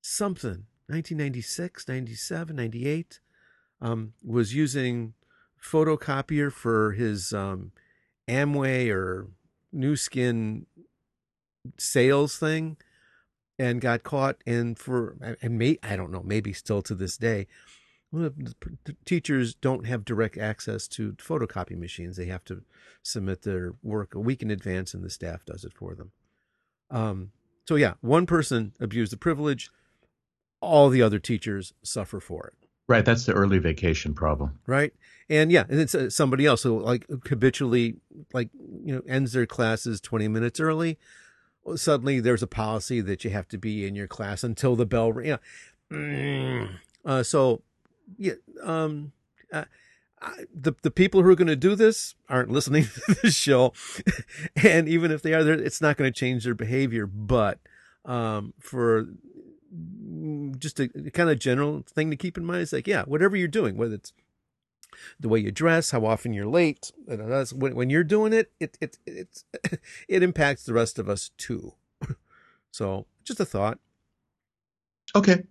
[0.00, 3.20] something 1996 97 98
[3.80, 5.14] um, was using
[5.62, 7.72] photocopier for his um,
[8.28, 9.28] amway or
[9.72, 10.66] Nu Skin
[11.78, 12.76] sales thing
[13.58, 17.46] and got caught and for and may i don't know maybe still to this day
[18.12, 22.16] the teachers don't have direct access to photocopy machines.
[22.16, 22.62] They have to
[23.02, 26.12] submit their work a week in advance, and the staff does it for them.
[26.90, 27.32] Um,
[27.66, 29.70] so yeah, one person abused the privilege,
[30.60, 32.68] all the other teachers suffer for it.
[32.88, 33.04] Right.
[33.04, 34.58] That's the early vacation problem.
[34.66, 34.92] Right.
[35.30, 37.96] And yeah, and it's uh, somebody else who like habitually
[38.34, 38.50] like
[38.84, 40.98] you know ends their classes twenty minutes early.
[41.76, 45.14] Suddenly, there's a policy that you have to be in your class until the bell.
[45.22, 45.38] You
[45.90, 46.68] know,
[47.04, 47.62] uh, so
[48.18, 49.12] yeah, um,
[49.52, 49.64] uh,
[50.20, 53.72] I, the the people who are going to do this aren't listening to this show,
[54.56, 57.06] and even if they are, it's not going to change their behavior.
[57.06, 57.58] But
[58.04, 59.06] um, for
[60.58, 63.36] just a, a kind of general thing to keep in mind is like, yeah, whatever
[63.36, 64.12] you're doing, whether it's
[65.18, 68.98] the way you dress, how often you're late, when, when you're doing it, it it
[69.06, 69.44] it's
[70.08, 71.74] it impacts the rest of us too.
[72.72, 73.78] So just a thought.
[75.14, 75.44] Okay.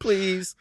[0.00, 0.56] Please.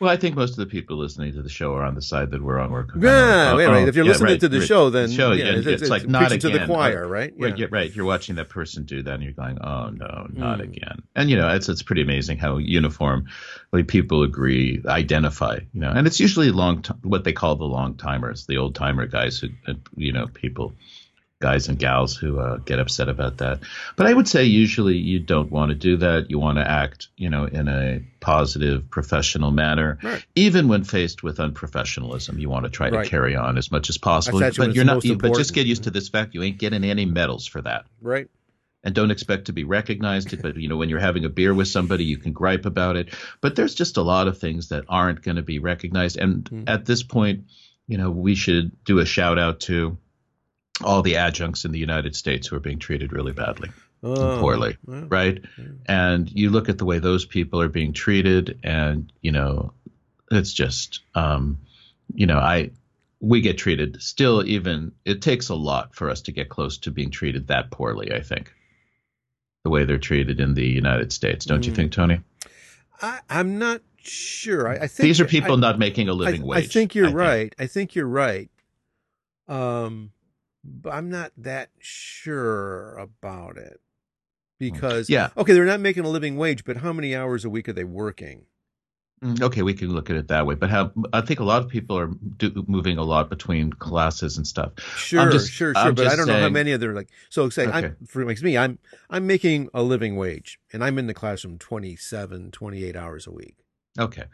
[0.00, 2.32] Well, I think most of the people listening to the show are on the side
[2.32, 2.70] that we're on.
[2.72, 3.88] We're yeah, yeah, oh, right.
[3.88, 4.66] If you're yeah, listening right, to the right.
[4.66, 6.40] show, then show, yeah, it's, it's, it's like not again.
[6.40, 7.32] to the choir, right?
[7.36, 7.46] Yeah.
[7.50, 7.94] Right, right.
[7.94, 10.64] You're watching that person do that, and you're going, "Oh no, not Mm.
[10.64, 15.60] again!" And you know, it's it's pretty amazing how uniformly people agree, identify.
[15.72, 18.74] You know, and it's usually long, t- what they call the long timers, the old
[18.74, 20.74] timer guys who, uh, you know, people,
[21.40, 23.60] guys and gals who uh, get upset about that.
[23.96, 26.30] But I would say usually you don't want to do that.
[26.30, 29.98] You want to act, you know, in a positive, professional manner.
[30.02, 30.24] Right.
[30.36, 33.04] Even when faced with unprofessionalism, you want to try Right.
[33.04, 34.38] to carry on as much as possible.
[34.40, 35.04] But you're not.
[35.04, 37.84] you- But just get used to this fact: you ain't getting any medals for that
[38.00, 38.28] Right.
[38.84, 40.40] and don't expect to be recognized.
[40.40, 43.08] But you know, when you're having a beer with somebody, you can gripe about it.
[43.40, 46.16] But there's just a lot of things that aren't going to be recognized.
[46.16, 46.64] And Mm.
[46.68, 47.44] at this point,
[47.86, 49.98] you know, we should do a shout out to
[50.82, 53.70] all the adjuncts in the United States who are being treated really badly,
[54.02, 55.42] Oh, poorly, right?
[55.56, 55.64] yeah.
[55.86, 59.72] And you look at the way those people are being treated, and you know,
[60.30, 61.58] it's just, um,
[62.14, 62.70] you know, I.
[63.20, 66.90] We get treated still even it takes a lot for us to get close to
[66.90, 68.52] being treated that poorly, I think
[69.62, 71.46] the way they're treated in the United States.
[71.46, 71.76] Don't you Mm.
[71.76, 72.20] think, Tony?
[73.00, 74.68] I, I'm not sure.
[74.68, 76.64] I, I think These are people I, not making a living I, wage.
[76.64, 77.54] I think you're right.
[77.58, 78.50] I think you're right.
[79.48, 80.10] Um,
[80.90, 83.80] I'm not that sure about it
[84.58, 85.30] because Yeah.
[85.36, 87.84] okay, they're not making a living wage, but how many hours a week are they
[87.84, 88.46] working?
[89.22, 90.54] Mm, Okay, we can look at it that way.
[90.54, 94.36] But how, I think a lot of people are do, moving a lot between classes
[94.36, 94.72] and stuff.
[94.96, 95.82] Sure, just- sure, sure.
[95.82, 97.08] I'm but I don't know how many of them are like.
[97.30, 97.72] So say, Okay.
[97.78, 101.58] I'm, for makes me, I'm I'm making a living wage, and I'm in the classroom
[101.58, 103.63] 27, 28 hours a week.
[103.98, 104.24] Okay,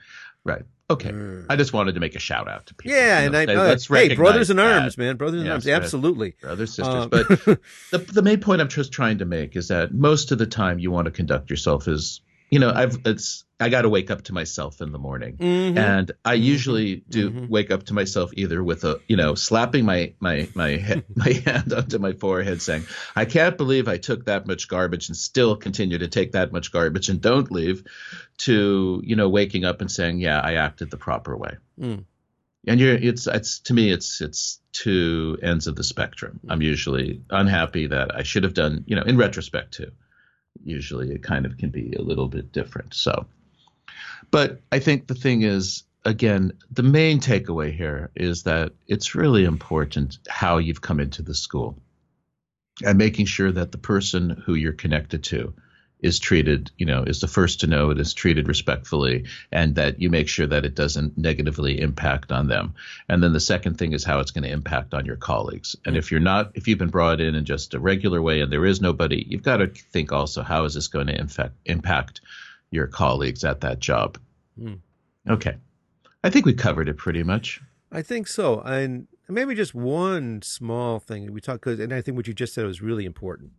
[0.45, 0.63] right.
[0.91, 1.11] Okay.
[1.11, 1.47] Mm.
[1.49, 2.97] I just wanted to make a shout out to people.
[2.97, 5.69] yeah, you and I uh, hey, brothers in that, arms, man, brothers in Yes, arms,
[5.69, 6.35] absolutely.
[6.41, 7.05] brothers sisters.
[7.05, 7.29] Um, but
[7.93, 10.81] the the main point I'm just trying to make is that most of the time
[10.81, 12.21] you want to conduct yourself as
[12.51, 15.77] you know, I've it's I got to wake up to myself in the morning, Mhm.
[15.77, 16.43] and I Mhm.
[16.43, 17.49] usually do Mhm.
[17.51, 21.33] wake up to myself either with a you know slapping my my my he- my
[21.45, 22.85] hand onto my forehead, saying,
[23.15, 26.73] "I can't believe I took that much garbage and still continue to take that much
[26.73, 27.85] garbage and don't leave,"
[28.39, 32.05] to you know waking up and saying, "Yeah, I acted the proper way." Mm.
[32.67, 36.41] And you're it's it's to me it's it's two ends of the spectrum.
[36.49, 39.93] I'm usually unhappy that I should have done you know in retrospect too.
[40.65, 42.95] Usually it kind of can be a little bit different.
[42.95, 43.27] So,
[44.31, 49.45] but I think the thing is again the main takeaway here is that it's really
[49.45, 51.79] important how you've come into the school
[52.85, 55.53] and making sure that the person who you're connected to
[56.03, 60.01] is treated, you know, is the first to know it is treated respectfully and that
[60.01, 62.75] you make sure that it doesn't negatively impact on them.
[63.09, 65.77] And then the second thing is how it's going to impact on your colleagues.
[65.85, 68.53] And if you're not, if you've been brought in in just a regular way and
[68.53, 72.21] there is nobody, you've got to think also how is this going to infect, impact
[72.71, 74.19] your colleagues at that job?
[74.59, 74.75] Hmm.
[75.29, 75.57] Okay.
[76.23, 77.61] I think we covered it pretty much.
[77.93, 78.61] I think so.
[78.61, 82.67] And maybe just one small thing we talked, and I think what you just said
[82.67, 83.53] was really important.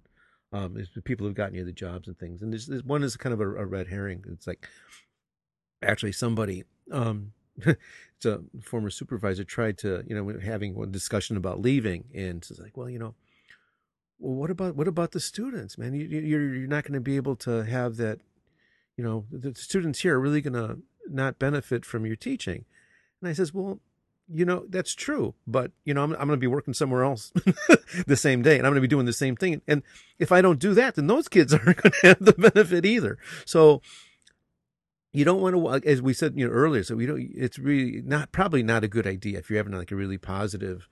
[0.53, 2.41] Um, is the people who've gotten you the jobs and things.
[2.41, 4.25] And this, this one is kind of a, a red herring.
[4.27, 4.67] It's like
[5.81, 11.61] actually somebody, um, it's a former supervisor tried to, you know, having one discussion about
[11.61, 13.15] leaving, and it's like, well, you know,
[14.19, 15.93] well, what about what about the students, man?
[15.93, 18.19] You, you- you're you're not going to be able to have that.
[18.97, 22.65] You know, the students here are really going to not benefit from your teaching.
[23.21, 23.79] And I says, well,
[24.33, 27.31] you know, that's true, but you know, I'm, I'm going to be working somewhere else
[28.07, 29.61] the same day and I'm going to be doing the same thing.
[29.67, 29.83] And
[30.19, 33.17] if I don't do that, then those kids aren't going to have the benefit either.
[33.45, 33.81] So
[35.13, 38.01] you don't want to, as we said, you know, earlier, so we don't, it's really
[38.01, 40.87] not, probably not a good idea if you're having like a really positive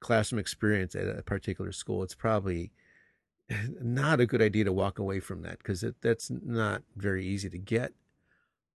[0.00, 2.02] classroom experience at a particular school.
[2.02, 2.70] It's probably
[3.80, 7.58] not a good idea to walk away from that because that's not very easy to
[7.58, 7.92] get.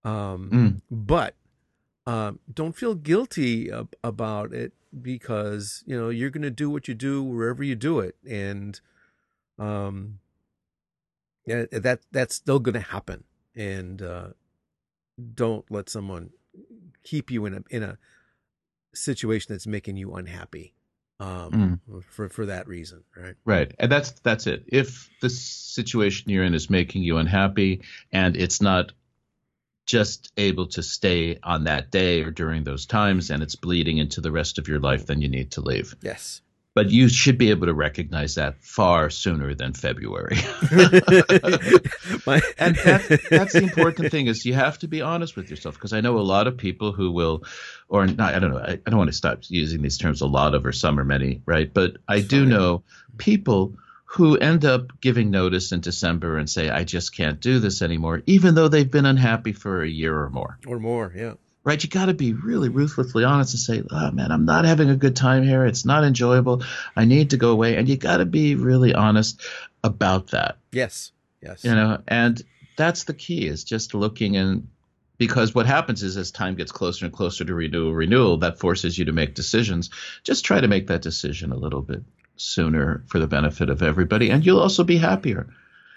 [0.04, 0.80] Um, Mm.
[0.90, 1.34] but
[2.10, 6.88] um, don't feel guilty ab- about it because you know you're going to do what
[6.88, 8.80] you do wherever you do it, and
[9.60, 10.18] um,
[11.46, 13.24] yeah, that that's still going to happen.
[13.54, 14.28] And uh,
[15.34, 16.30] don't let someone
[17.04, 17.98] keep you in a in a
[18.92, 20.74] situation that's making you unhappy
[21.20, 23.34] um, for for that reason, right?
[23.44, 23.72] Right.
[23.78, 24.64] And that's that's it.
[24.66, 28.92] If the situation you're in is making you unhappy and it's not
[29.90, 34.20] just able to stay on that day or during those times and it's bleeding into
[34.20, 35.96] the rest of your life, then you need to leave.
[36.00, 36.42] Yes.
[36.74, 40.36] But you should be able to recognize that far sooner than February.
[42.24, 45.74] My- and that, that's the important thing is you have to be honest with yourself
[45.74, 47.42] because I know a lot of people who will,
[47.88, 50.26] or not, I don't know, I, I don't want to stop using these terms a
[50.28, 51.74] lot of or some or many, right?
[51.74, 52.84] But I do know
[53.18, 53.74] people
[54.12, 58.22] who end up giving notice in December and say, I just can't do this anymore,
[58.26, 61.34] even though they've been unhappy for a year or more, or more, yeah.
[61.62, 61.82] right?
[61.82, 64.96] You got to be really ruthlessly honest and say, oh man, I'm not having a
[64.96, 65.64] good time here.
[65.64, 66.64] It's not enjoyable.
[66.96, 67.76] I need to go away.
[67.76, 69.40] And you got to be really honest
[69.82, 71.12] about that Yes.
[71.42, 71.64] Yes.
[71.64, 72.42] you know and
[72.76, 74.68] that's the key is just looking and
[75.16, 78.98] because what happens is as time gets closer and closer to renewal renewal that forces
[78.98, 79.88] you to make decisions
[80.22, 82.02] just try to make that decision a little bit
[82.40, 85.46] sooner for the benefit of everybody and you'll also be happier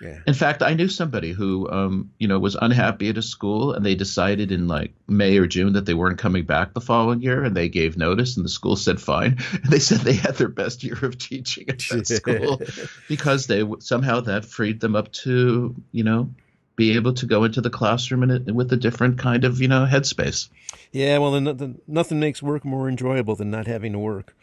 [0.02, 0.20] yeah.
[0.28, 3.86] in fact i knew somebody who um, you know was unhappy at a school and
[3.86, 7.44] they decided in like may or june that they weren't coming back the following year
[7.44, 10.50] and they gave notice and the school said fine and they said they had their
[10.50, 12.62] best year of teaching at that school
[13.08, 16.30] because they somehow that freed them up to you know
[16.76, 19.68] be able to go into the classroom in a, with a different kind of you
[19.68, 20.50] know headspace
[20.92, 21.42] Yeah, well,
[21.88, 24.36] nothing makes work more enjoyable than not having to work.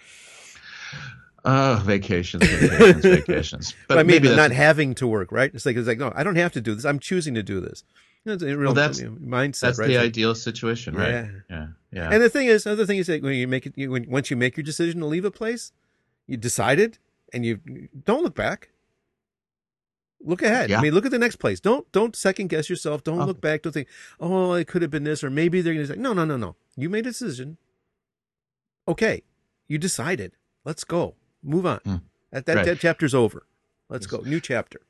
[1.44, 5.50] Oh vacations vacations vacations But I mean, maybe not having to work, right?
[5.54, 6.84] It's like it's like no, I don't have to do this.
[6.84, 7.84] I'm choosing to do this.
[8.24, 9.88] You know, it's a real Well, that's- mindset, that's right?
[9.88, 11.28] the like- ideal situation right Yeah.
[11.48, 13.90] yeah yeah, And the thing is, another thing is that when you make it, you,
[13.90, 15.72] when, once you make your decision to leave a place,
[16.28, 16.98] you decided,
[17.32, 17.58] and you
[18.04, 18.70] don't look back.
[20.22, 20.68] Look ahead.
[20.70, 20.78] Yeah.
[20.78, 21.60] I mean, look at the next place.
[21.60, 23.02] Don't don't second guess yourself.
[23.02, 23.24] Don't Oh.
[23.24, 23.62] look back.
[23.62, 23.88] Don't think,
[24.20, 26.36] oh, it could have been this, or maybe they're going to say, no, no, no,
[26.36, 26.56] no.
[26.76, 27.56] You made a decision.
[28.86, 29.22] Okay,
[29.66, 30.32] you decided.
[30.64, 31.14] Let's go.
[31.42, 31.80] Move on.
[31.80, 32.02] Mm.
[32.32, 32.66] That that, Right.
[32.66, 33.46] that chapter's over.
[33.88, 34.18] Let's go.
[34.18, 34.80] New chapter.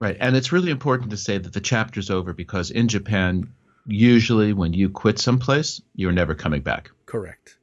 [0.00, 0.16] Right.
[0.18, 3.52] And it's really important to say that the chapter's over because in Japan,
[3.86, 6.90] usually when you quit someplace, you're never coming back.
[7.06, 7.56] Correct.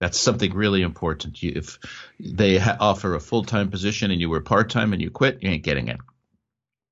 [0.00, 1.42] That's something really important.
[1.42, 1.78] You, if
[2.20, 5.42] they ha- offer a full time position and you were part time and you quit,
[5.42, 5.98] you ain't getting it.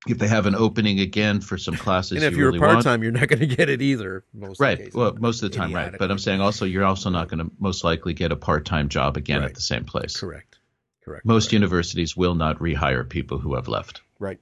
[0.08, 2.82] If they have an opening again for some classes, and if you you're really part
[2.82, 4.24] time, you're not going to get it either.
[4.34, 4.94] Most of the right?
[4.94, 5.94] Well, most of the time, right.
[5.96, 8.88] But I'm saying also you're also not going to most likely get a part time
[8.88, 9.50] job again Right.
[9.50, 10.16] at the same place.
[10.18, 10.51] correct.
[11.04, 11.24] Correct.
[11.24, 11.52] Most correct.
[11.54, 14.02] universities will not rehire people who have left.
[14.18, 14.38] right.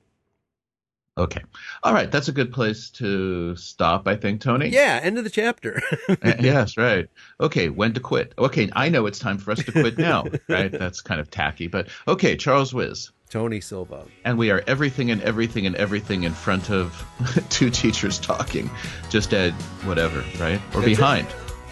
[1.18, 1.42] Okay.
[1.82, 2.10] All right.
[2.10, 4.68] That's a good place to stop, I think, Tony.
[4.68, 5.82] Yeah, end of the chapter.
[6.08, 7.08] Uh, yes, right.
[7.40, 8.32] Okay, when to quit.
[8.38, 10.70] Okay, I know it's time for us to quit now, right?
[10.72, 13.10] That's kind of tacky, but okay, Charles Wiz.
[13.28, 14.04] Tony Silva.
[14.24, 17.04] And we are everything and everything and everything in front of
[17.50, 18.70] two teachers talking,
[19.08, 19.52] just at
[19.84, 20.60] whatever, right?
[20.74, 21.26] Or That's behind.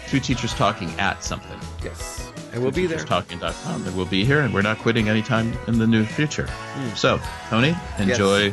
[0.07, 1.59] Two teachers talking at something.
[1.83, 2.28] Yes.
[2.51, 2.99] And we'll be there.
[2.99, 3.85] Talking.com.
[3.85, 6.47] And we'll be here, and we're not quitting anytime in the near future.
[6.47, 6.95] Hmm.
[6.95, 7.19] So,
[7.49, 8.51] Tony, enjoy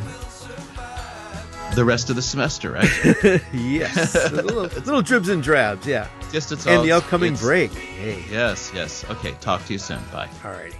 [1.75, 2.89] the rest of the semester, right?
[3.53, 4.31] yes.
[4.31, 6.07] little, little dribs and drabs, yeah.
[6.31, 7.71] Just it's And all- the upcoming break.
[7.71, 8.23] Hey.
[8.31, 9.05] Yes, yes.
[9.09, 9.99] Okay, talk to you soon.
[10.11, 10.29] Bye.
[10.45, 10.75] All righty.